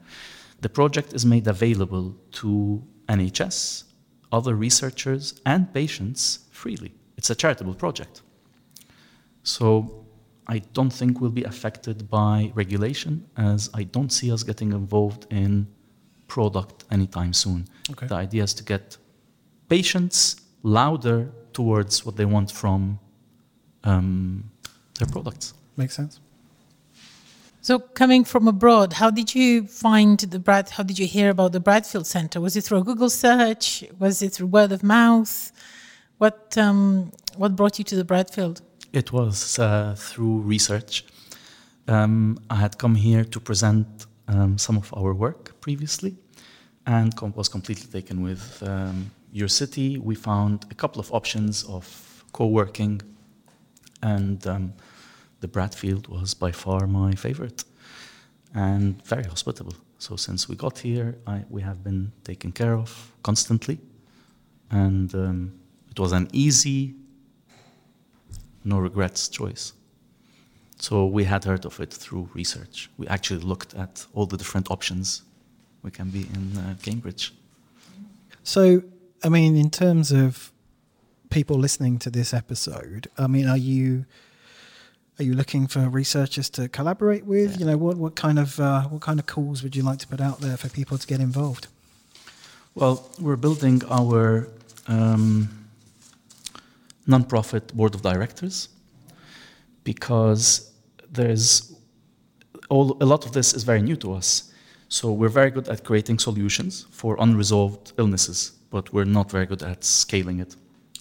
The 0.63 0.71
project 0.71 1.13
is 1.13 1.27
made 1.27 1.47
available 1.47 2.17
to 2.41 2.83
NHS, 3.11 3.85
other 4.33 4.55
researchers, 4.55 5.41
and 5.45 5.73
patients 5.73 6.41
freely. 6.51 6.93
It's 7.17 7.31
a 7.31 7.35
charitable 7.35 7.75
project. 7.75 8.23
So 9.43 10.07
I 10.47 10.59
don't 10.73 10.93
think 10.93 11.21
we'll 11.21 11.31
be 11.31 11.45
affected 11.45 12.11
by 12.11 12.53
regulation, 12.55 13.29
as 13.37 13.71
I 13.75 13.85
don't 13.85 14.11
see 14.11 14.33
us 14.33 14.43
getting 14.43 14.73
involved 14.73 15.27
in 15.31 15.67
product 16.27 16.85
anytime 16.91 17.33
soon. 17.33 17.67
Okay. 17.91 18.07
The 18.07 18.15
idea 18.15 18.43
is 18.45 18.55
to 18.55 18.65
get 18.65 18.97
patients 19.69 20.37
louder 20.63 21.31
towards 21.53 22.05
what 22.05 22.17
they 22.17 22.25
want 22.25 22.51
from 22.51 22.99
um, 23.85 24.51
their 24.99 25.09
products. 25.09 25.55
Makes 25.77 25.95
sense. 25.97 26.21
So, 27.69 27.79
coming 27.79 28.25
from 28.25 28.49
abroad, 28.49 28.95
how 28.95 29.11
did 29.11 29.35
you 29.35 29.67
find 29.67 30.19
the 30.19 30.39
Brad? 30.39 30.71
How 30.71 30.83
did 30.83 30.99
you 30.99 31.07
hear 31.07 31.29
about 31.29 31.53
the 31.53 31.61
Bradfield 31.61 32.07
Center? 32.07 32.41
Was 32.41 32.57
it 32.57 32.65
through 32.65 32.79
a 32.79 32.83
Google 32.83 33.11
search? 33.11 33.85
Was 33.99 34.23
it 34.23 34.33
through 34.33 34.47
word 34.47 34.73
of 34.73 34.83
mouth? 34.83 35.53
What 36.17 36.57
um, 36.57 37.13
what 37.37 37.57
brought 37.57 37.79
you 37.79 37.85
to 37.85 37.95
the 37.95 38.07
Bradfield? 38.07 38.63
It 38.95 39.13
was 39.13 39.59
uh, 39.59 39.95
through 39.99 40.39
research. 40.55 41.05
Um, 41.89 42.39
I 42.49 42.55
had 42.55 42.79
come 42.79 42.95
here 42.95 43.23
to 43.25 43.39
present 43.39 44.07
um, 44.29 44.57
some 44.57 44.79
of 44.79 44.91
our 44.95 45.13
work 45.13 45.61
previously, 45.61 46.17
and 46.87 47.15
com- 47.17 47.35
was 47.37 47.51
completely 47.51 47.89
taken 47.93 48.23
with 48.23 48.63
um, 48.63 49.11
your 49.31 49.49
city. 49.49 49.99
We 49.99 50.15
found 50.15 50.65
a 50.71 50.75
couple 50.75 51.01
of 51.01 51.13
options 51.13 51.65
of 51.65 51.85
co-working, 52.33 53.03
and 54.03 54.47
um, 54.47 54.73
the 55.41 55.49
Bradfield 55.49 56.09
was 56.09 56.35
by 56.35 56.53
far 56.53 56.87
my 56.87 57.13
favorite, 57.15 57.65
and 58.55 59.05
very 59.05 59.25
hospitable. 59.25 59.75
So 59.99 60.17
since 60.17 60.49
we 60.49 60.57
got 60.57 60.79
here, 60.79 61.17
I, 61.27 61.45
we 61.51 61.63
have 61.63 61.83
been 61.83 62.13
taken 62.25 62.53
care 62.53 62.75
of 62.75 63.13
constantly, 63.23 63.79
and 64.71 65.15
um, 65.15 65.53
it 65.91 65.99
was 65.99 66.13
an 66.13 66.29
easy 66.33 66.95
no 68.65 68.79
regrets 68.79 69.29
choice. 69.29 69.73
So 70.79 71.07
we 71.07 71.25
had 71.25 71.45
heard 71.45 71.65
of 71.65 71.81
it 71.81 71.93
through 71.93 72.29
research. 72.35 72.91
We 72.99 73.09
actually 73.09 73.41
looked 73.41 73.75
at 73.75 74.07
all 74.15 74.27
the 74.27 74.37
different 74.37 74.71
options 74.71 75.23
we 75.83 75.91
can 75.91 76.11
be 76.11 76.27
in 76.35 76.57
uh, 76.57 76.75
Cambridge. 76.83 77.33
So, 78.45 78.83
I 79.25 79.29
mean, 79.29 79.57
in 79.57 79.71
terms 79.71 80.13
of 80.13 80.53
people 81.31 81.57
listening 81.57 81.99
to 82.01 82.11
this 82.11 82.33
episode, 82.33 83.09
I 83.17 83.27
mean, 83.27 83.49
are 83.49 83.57
you 83.57 84.05
are 85.19 85.25
you 85.25 85.35
looking 85.35 85.67
for 85.67 85.89
researchers 85.89 86.49
to 86.51 86.69
collaborate 86.69 87.25
with? 87.25 87.53
Yeah. 87.53 87.59
You 87.59 87.67
know, 87.67 87.77
what 87.77 87.97
what 87.97 88.15
kind 88.15 88.39
of 88.39 88.61
uh, 88.61 88.83
what 88.85 89.03
kind 89.03 89.19
of 89.19 89.27
calls 89.27 89.63
would 89.63 89.75
you 89.75 89.83
like 89.83 89.99
to 90.01 90.07
put 90.07 90.21
out 90.21 90.41
there 90.41 90.57
for 90.57 90.69
people 90.69 90.99
to 90.99 91.07
get 91.07 91.21
involved? 91.21 91.67
Well, 92.75 93.11
we're 93.19 93.37
building 93.37 93.83
our 93.91 94.49
um, 94.87 95.49
nonprofit 97.09 97.73
board 97.73 97.95
of 97.95 98.03
directors 98.03 98.69
because 99.83 100.71
there's 101.11 101.73
all, 102.69 102.97
a 103.01 103.07
lot 103.07 103.25
of 103.27 103.33
this 103.33 103.55
is 103.55 103.65
very 103.65 103.83
new 103.83 103.97
to 103.97 104.13
us. 104.13 104.53
So 104.89 105.13
we're 105.13 105.29
very 105.29 105.51
good 105.51 105.69
at 105.69 105.85
creating 105.85 106.19
solutions 106.19 106.87
for 106.91 107.17
unresolved 107.19 107.93
illnesses, 107.99 108.53
but 108.71 108.93
we're 108.93 109.05
not 109.05 109.31
very 109.31 109.47
good 109.47 109.63
at 109.63 109.85
scaling 109.85 110.41
it. 110.41 110.55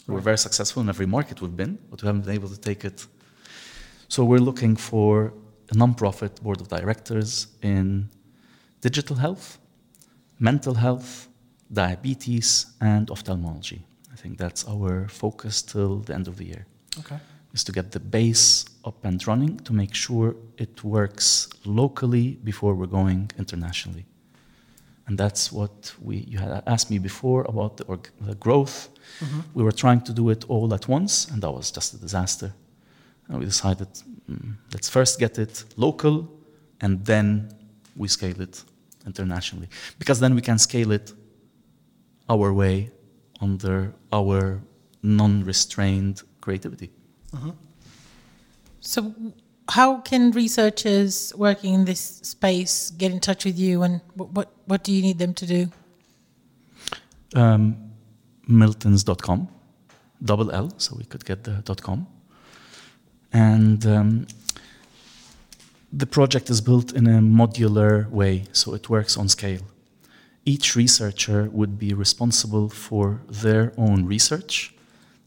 Right. 0.07 0.15
We're 0.15 0.21
very 0.21 0.37
successful 0.37 0.81
in 0.81 0.89
every 0.89 1.05
market 1.05 1.41
we've 1.41 1.55
been, 1.55 1.77
but 1.89 2.01
we 2.01 2.07
haven't 2.07 2.25
been 2.25 2.33
able 2.33 2.49
to 2.49 2.59
take 2.59 2.85
it. 2.85 3.05
So 4.09 4.23
we're 4.23 4.39
looking 4.39 4.75
for 4.75 5.33
a 5.69 5.75
nonprofit 5.75 6.41
board 6.41 6.61
of 6.61 6.69
directors 6.69 7.47
in 7.61 8.09
digital 8.81 9.17
health, 9.17 9.59
mental 10.39 10.75
health, 10.75 11.27
diabetes, 11.71 12.67
and 12.79 13.11
ophthalmology. 13.11 13.85
I 14.11 14.15
think 14.15 14.37
that's 14.37 14.65
our 14.67 15.07
focus 15.09 15.61
till 15.61 15.99
the 15.99 16.13
end 16.13 16.27
of 16.27 16.37
the 16.37 16.45
year. 16.45 16.65
Okay. 16.99 17.17
Is 17.53 17.63
to 17.65 17.71
get 17.71 17.91
the 17.91 17.99
base 17.99 18.65
up 18.85 19.03
and 19.03 19.25
running 19.27 19.57
to 19.59 19.73
make 19.73 19.93
sure 19.93 20.35
it 20.57 20.83
works 20.83 21.49
locally 21.65 22.37
before 22.43 22.75
we're 22.75 22.87
going 22.87 23.31
internationally. 23.37 24.05
And 25.07 25.17
that's 25.17 25.51
what 25.51 25.93
we 26.01 26.17
you 26.17 26.39
had 26.39 26.63
asked 26.67 26.89
me 26.91 26.99
before 26.99 27.45
about 27.47 27.77
the, 27.77 27.85
org, 27.85 28.09
the 28.21 28.35
growth. 28.35 28.89
Mm-hmm. 29.19 29.39
We 29.53 29.63
were 29.63 29.71
trying 29.71 30.01
to 30.01 30.13
do 30.13 30.29
it 30.29 30.45
all 30.49 30.73
at 30.73 30.87
once, 30.87 31.27
and 31.31 31.41
that 31.41 31.51
was 31.51 31.71
just 31.71 31.93
a 31.93 31.97
disaster. 31.97 32.53
And 33.27 33.39
we 33.39 33.45
decided 33.45 33.87
mm, 34.29 34.55
let's 34.73 34.89
first 34.89 35.19
get 35.19 35.37
it 35.37 35.63
local, 35.75 36.27
and 36.81 37.03
then 37.05 37.49
we 37.95 38.07
scale 38.07 38.39
it 38.41 38.63
internationally, 39.05 39.67
because 39.99 40.19
then 40.19 40.35
we 40.35 40.41
can 40.41 40.57
scale 40.57 40.91
it 40.91 41.13
our 42.29 42.53
way 42.53 42.91
under 43.41 43.93
our 44.11 44.61
non-restrained 45.03 46.21
creativity. 46.41 46.89
Uh-huh. 47.33 47.51
So, 48.81 49.13
how 49.69 49.97
can 50.01 50.31
researchers 50.31 51.33
working 51.35 51.73
in 51.73 51.85
this 51.85 51.99
space 52.23 52.91
get 52.91 53.11
in 53.11 53.19
touch 53.19 53.45
with 53.45 53.59
you, 53.59 53.83
and 53.83 54.01
what 54.15 54.29
what, 54.31 54.51
what 54.65 54.83
do 54.83 54.91
you 54.91 55.01
need 55.01 55.19
them 55.19 55.33
to 55.33 55.45
do? 55.45 55.69
Um, 57.35 57.75
Milltons.com, 58.49 59.49
double 60.23 60.51
L, 60.51 60.71
so 60.77 60.95
we 60.97 61.03
could 61.03 61.25
get 61.25 61.43
the 61.43 61.61
dot 61.65 61.81
.com, 61.81 62.07
and 63.33 63.85
um, 63.85 64.27
the 65.91 66.05
project 66.05 66.49
is 66.49 66.61
built 66.61 66.93
in 66.93 67.07
a 67.07 67.19
modular 67.19 68.09
way, 68.09 68.45
so 68.51 68.73
it 68.73 68.89
works 68.89 69.17
on 69.17 69.29
scale 69.29 69.61
each 70.47 70.77
researcher 70.77 71.49
would 71.51 71.77
be 71.77 71.93
responsible 71.93 72.69
for 72.69 73.19
their 73.27 73.73
own 73.77 74.05
research 74.05 74.73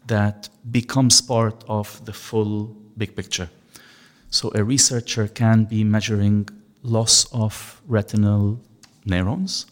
that 0.06 0.48
becomes 0.70 1.20
part 1.20 1.62
of 1.68 2.02
the 2.06 2.12
full 2.12 2.74
big 2.96 3.14
picture. 3.14 3.50
So 4.30 4.50
a 4.54 4.64
researcher 4.64 5.28
can 5.28 5.64
be 5.64 5.84
measuring 5.84 6.48
loss 6.82 7.26
of 7.34 7.82
retinal 7.86 8.60
neurons 9.04 9.66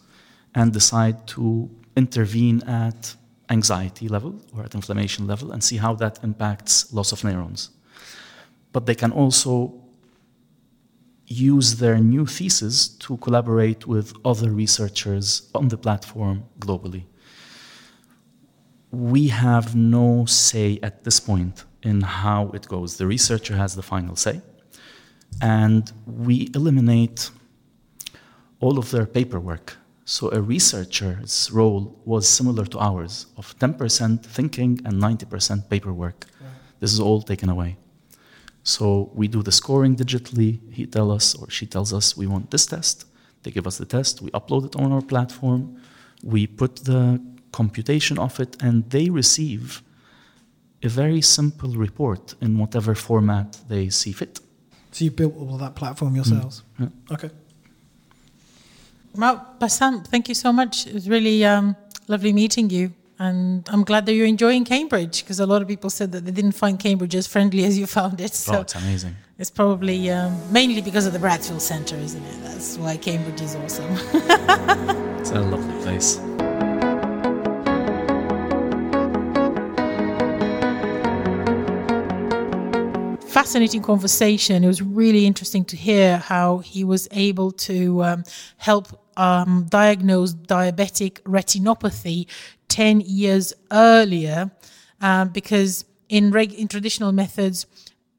and 0.53 0.71
decide 0.71 1.25
to 1.29 1.67
intervene 1.95 2.61
at 2.63 3.15
anxiety 3.49 4.07
level 4.07 4.39
or 4.55 4.63
at 4.63 4.75
inflammation 4.75 5.25
level 5.25 5.51
and 5.51 5.63
see 5.63 5.77
how 5.77 5.95
that 5.95 6.19
impacts 6.23 6.93
loss 6.93 7.11
of 7.11 7.23
neurons. 7.23 7.71
But 8.71 8.85
they 8.85 8.95
can 8.95 9.11
also 9.11 9.73
use 11.25 11.75
their 11.75 11.97
new 11.99 12.25
thesis 12.25 12.87
to 12.87 13.17
collaborate 13.17 13.85
with 13.85 14.13
other 14.25 14.51
researchers 14.51 15.49
on 15.53 15.67
the 15.67 15.77
platform 15.77 16.43
globally. 16.59 17.03
We 18.91 19.27
have 19.27 19.75
no 19.75 20.25
say 20.25 20.79
at 20.81 21.03
this 21.03 21.19
point 21.19 21.65
in 21.83 22.01
how 22.01 22.49
it 22.53 22.67
goes. 22.67 22.97
The 22.97 23.05
researcher 23.05 23.55
has 23.55 23.75
the 23.75 23.83
final 23.83 24.15
say, 24.15 24.41
and 25.41 25.91
we 26.07 26.49
eliminate 26.55 27.29
all 28.59 28.79
of 28.79 28.89
their 28.91 29.05
paperwork. 29.05 29.77
So 30.05 30.31
a 30.31 30.41
researcher's 30.41 31.51
role 31.51 32.01
was 32.03 32.27
similar 32.27 32.65
to 32.65 32.79
ours 32.79 33.27
of 33.37 33.57
10% 33.59 34.25
thinking 34.25 34.81
and 34.83 35.01
90% 35.01 35.69
paperwork. 35.69 36.25
This 36.79 36.91
is 36.91 36.99
all 36.99 37.21
taken 37.21 37.49
away. 37.49 37.77
So 38.69 39.09
we 39.15 39.27
do 39.27 39.41
the 39.41 39.51
scoring 39.51 39.95
digitally. 39.95 40.59
He 40.71 40.85
tells 40.85 41.11
us 41.17 41.35
or 41.35 41.49
she 41.49 41.65
tells 41.65 41.91
us 41.91 42.15
we 42.15 42.27
want 42.27 42.51
this 42.51 42.65
test. 42.67 43.05
They 43.41 43.51
give 43.51 43.65
us 43.65 43.77
the 43.77 43.85
test. 43.85 44.21
We 44.21 44.29
upload 44.31 44.65
it 44.65 44.75
on 44.75 44.91
our 44.91 45.01
platform. 45.01 45.61
We 46.23 46.45
put 46.45 46.75
the 46.91 47.19
computation 47.51 48.19
of 48.19 48.39
it, 48.39 48.61
and 48.61 48.87
they 48.89 49.09
receive 49.09 49.81
a 50.83 50.89
very 50.89 51.21
simple 51.21 51.71
report 51.85 52.35
in 52.41 52.57
whatever 52.57 52.93
format 52.95 53.57
they 53.69 53.89
see 53.89 54.11
fit. 54.11 54.39
So 54.91 55.05
you 55.05 55.11
built 55.11 55.35
all 55.37 55.57
that 55.57 55.75
platform 55.75 56.15
yourselves? 56.15 56.63
Mm. 56.79 56.91
Yeah. 57.09 57.15
Okay. 57.15 57.29
Well, 59.15 59.55
Bassam, 59.59 60.03
thank 60.03 60.27
you 60.27 60.35
so 60.35 60.51
much. 60.51 60.85
It 60.85 60.93
was 60.93 61.09
really 61.09 61.43
um, 61.43 61.75
lovely 62.07 62.33
meeting 62.33 62.69
you. 62.69 62.91
And 63.21 63.67
I'm 63.69 63.83
glad 63.83 64.05
that 64.05 64.13
you're 64.13 64.25
enjoying 64.25 64.63
Cambridge 64.63 65.23
because 65.23 65.41
a 65.41 65.45
lot 65.45 65.61
of 65.61 65.67
people 65.67 65.89
said 65.89 66.13
that 66.13 66.23
they 66.23 66.31
didn't 66.31 66.53
find 66.53 66.79
Cambridge 66.79 67.13
as 67.15 67.27
friendly 67.27 67.65
as 67.69 67.77
you 67.77 67.85
found 67.85 68.21
it. 68.21 68.33
So 68.33 68.55
oh, 68.55 68.61
it's 68.61 68.75
amazing. 68.75 69.15
It's 69.37 69.51
probably 69.51 70.09
um, 70.09 70.37
mainly 70.51 70.81
because 70.81 71.05
of 71.05 71.13
the 71.13 71.19
Bradfield 71.19 71.61
Centre, 71.61 71.97
isn't 71.97 72.23
it? 72.23 72.43
That's 72.43 72.77
why 72.77 72.95
Cambridge 72.97 73.41
is 73.41 73.55
awesome. 73.55 73.91
it's 75.19 75.31
a 75.31 75.41
lovely 75.41 75.81
place. 75.83 76.19
fascinating 83.29 83.81
conversation. 83.81 84.65
It 84.65 84.67
was 84.67 84.81
really 84.81 85.25
interesting 85.25 85.63
to 85.65 85.77
hear 85.77 86.17
how 86.17 86.57
he 86.57 86.83
was 86.83 87.07
able 87.11 87.51
to 87.51 88.03
um, 88.03 88.23
help 88.57 88.87
um, 89.15 89.65
diagnose 89.69 90.33
diabetic 90.33 91.21
retinopathy 91.21 92.27
10 92.69 93.01
years 93.01 93.53
earlier 93.71 94.51
um, 95.01 95.29
because 95.29 95.85
in, 96.07 96.31
reg- 96.31 96.53
in 96.53 96.67
traditional 96.67 97.11
methods, 97.11 97.65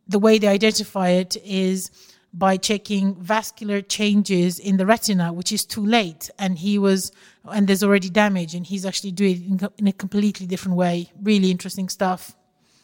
the 0.06 0.18
way 0.18 0.38
they 0.38 0.48
identify 0.48 1.10
it 1.10 1.36
is 1.44 1.90
by 2.32 2.56
checking 2.56 3.14
vascular 3.16 3.80
changes 3.80 4.58
in 4.58 4.76
the 4.76 4.86
retina, 4.86 5.32
which 5.32 5.52
is 5.52 5.64
too 5.64 5.84
late. 5.84 6.30
And 6.38 6.58
he 6.58 6.78
was, 6.78 7.12
and 7.44 7.66
there's 7.66 7.82
already 7.82 8.08
damage, 8.08 8.54
and 8.54 8.66
he's 8.66 8.86
actually 8.86 9.12
doing 9.12 9.58
it 9.62 9.72
in, 9.78 9.86
a 9.88 9.92
completely 9.92 10.46
different 10.46 10.76
way. 10.76 11.10
Really 11.20 11.50
interesting 11.50 11.88
stuff. 11.88 12.36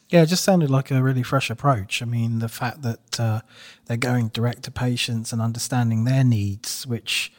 Yeah, 0.08 0.22
it 0.22 0.26
just 0.26 0.44
sounded 0.44 0.70
like 0.70 0.90
a 0.90 1.02
really 1.02 1.22
fresh 1.22 1.50
approach. 1.50 2.00
I 2.00 2.06
mean, 2.06 2.38
the 2.38 2.48
fact 2.48 2.82
that 2.82 3.20
uh, 3.20 3.40
they're 3.86 3.96
going 3.96 4.28
direct 4.28 4.62
to 4.64 4.70
patients 4.70 5.32
and 5.32 5.42
understanding 5.42 6.04
their 6.04 6.22
needs, 6.22 6.86
which 6.86 7.32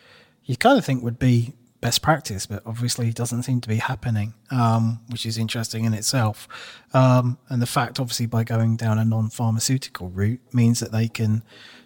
you 0.44 0.58
kind 0.58 0.78
of 0.78 0.84
think 0.84 1.04
would 1.04 1.20
be 1.20 1.54
best 1.82 2.02
practice, 2.02 2.46
but 2.46 2.64
obviously 2.66 3.12
doesn't 3.12 3.44
seem 3.44 3.62
to 3.62 3.70
be 3.70 3.78
happening, 3.78 4.34
um, 4.52 5.00
which 5.10 5.26
is 5.26 5.38
interesting 5.38 5.86
in 5.86 5.94
itself. 5.94 6.48
Um, 6.94 7.38
and 7.50 7.62
the 7.62 7.68
fact, 7.68 8.00
obviously, 8.00 8.26
by 8.26 8.44
going 8.44 8.78
down 8.78 8.98
a 8.98 9.06
non 9.06 9.30
pharmaceutical 9.30 10.10
route 10.10 10.42
means 10.54 10.80
that 10.80 10.92
they 10.92 11.08
can 11.08 11.44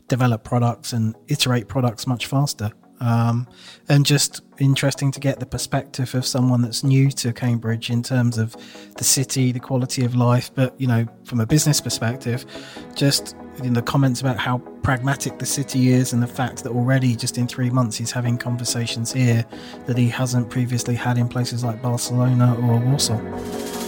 develop 0.07 0.43
products 0.43 0.93
and 0.93 1.15
iterate 1.27 1.67
products 1.67 2.07
much 2.07 2.25
faster. 2.25 2.71
Um, 2.99 3.47
and 3.89 4.05
just 4.05 4.41
interesting 4.59 5.11
to 5.11 5.19
get 5.19 5.39
the 5.39 5.45
perspective 5.47 6.13
of 6.13 6.23
someone 6.25 6.61
that's 6.61 6.83
new 6.83 7.09
to 7.11 7.33
Cambridge 7.33 7.89
in 7.89 8.03
terms 8.03 8.37
of 8.37 8.55
the 8.97 9.03
city, 9.03 9.51
the 9.51 9.59
quality 9.59 10.05
of 10.05 10.13
life, 10.13 10.53
but 10.53 10.79
you 10.79 10.85
know, 10.85 11.07
from 11.23 11.39
a 11.39 11.47
business 11.47 11.81
perspective, 11.81 12.45
just 12.95 13.35
in 13.63 13.73
the 13.73 13.81
comments 13.81 14.21
about 14.21 14.37
how 14.37 14.57
pragmatic 14.81 15.37
the 15.39 15.45
city 15.45 15.89
is 15.89 16.13
and 16.13 16.23
the 16.23 16.27
fact 16.27 16.63
that 16.63 16.71
already 16.71 17.15
just 17.15 17.37
in 17.37 17.47
three 17.47 17.69
months 17.69 17.97
he's 17.97 18.11
having 18.11 18.37
conversations 18.37 19.11
here 19.11 19.45
that 19.85 19.97
he 19.97 20.07
hasn't 20.07 20.49
previously 20.49 20.95
had 20.95 21.17
in 21.17 21.27
places 21.27 21.63
like 21.63 21.81
Barcelona 21.81 22.55
or 22.55 22.79
Warsaw. 22.79 23.80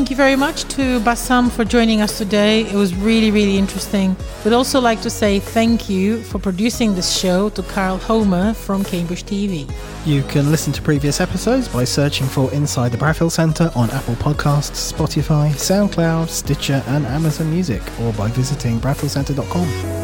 Thank 0.00 0.08
you 0.08 0.16
very 0.16 0.34
much 0.34 0.64
to 0.76 0.98
Bassam 1.00 1.50
for 1.50 1.62
joining 1.62 2.00
us 2.00 2.16
today. 2.16 2.62
It 2.62 2.72
was 2.72 2.94
really, 2.94 3.30
really 3.30 3.58
interesting. 3.58 4.16
We'd 4.42 4.54
also 4.54 4.80
like 4.80 5.02
to 5.02 5.10
say 5.10 5.40
thank 5.40 5.90
you 5.90 6.22
for 6.22 6.38
producing 6.38 6.94
this 6.94 7.14
show 7.14 7.50
to 7.50 7.62
Carl 7.62 7.98
Homer 7.98 8.54
from 8.54 8.82
Cambridge 8.82 9.24
TV. 9.24 9.70
You 10.06 10.22
can 10.22 10.50
listen 10.50 10.72
to 10.72 10.80
previous 10.80 11.20
episodes 11.20 11.68
by 11.68 11.84
searching 11.84 12.26
for 12.26 12.50
Inside 12.54 12.92
the 12.92 12.96
Bradfield 12.96 13.34
Centre 13.34 13.70
on 13.74 13.90
Apple 13.90 14.14
Podcasts, 14.14 14.90
Spotify, 14.90 15.50
SoundCloud, 15.50 16.30
Stitcher, 16.30 16.82
and 16.86 17.04
Amazon 17.04 17.50
Music, 17.50 17.82
or 18.00 18.14
by 18.14 18.28
visiting 18.28 18.80
bradfieldcentre.com. 18.80 19.99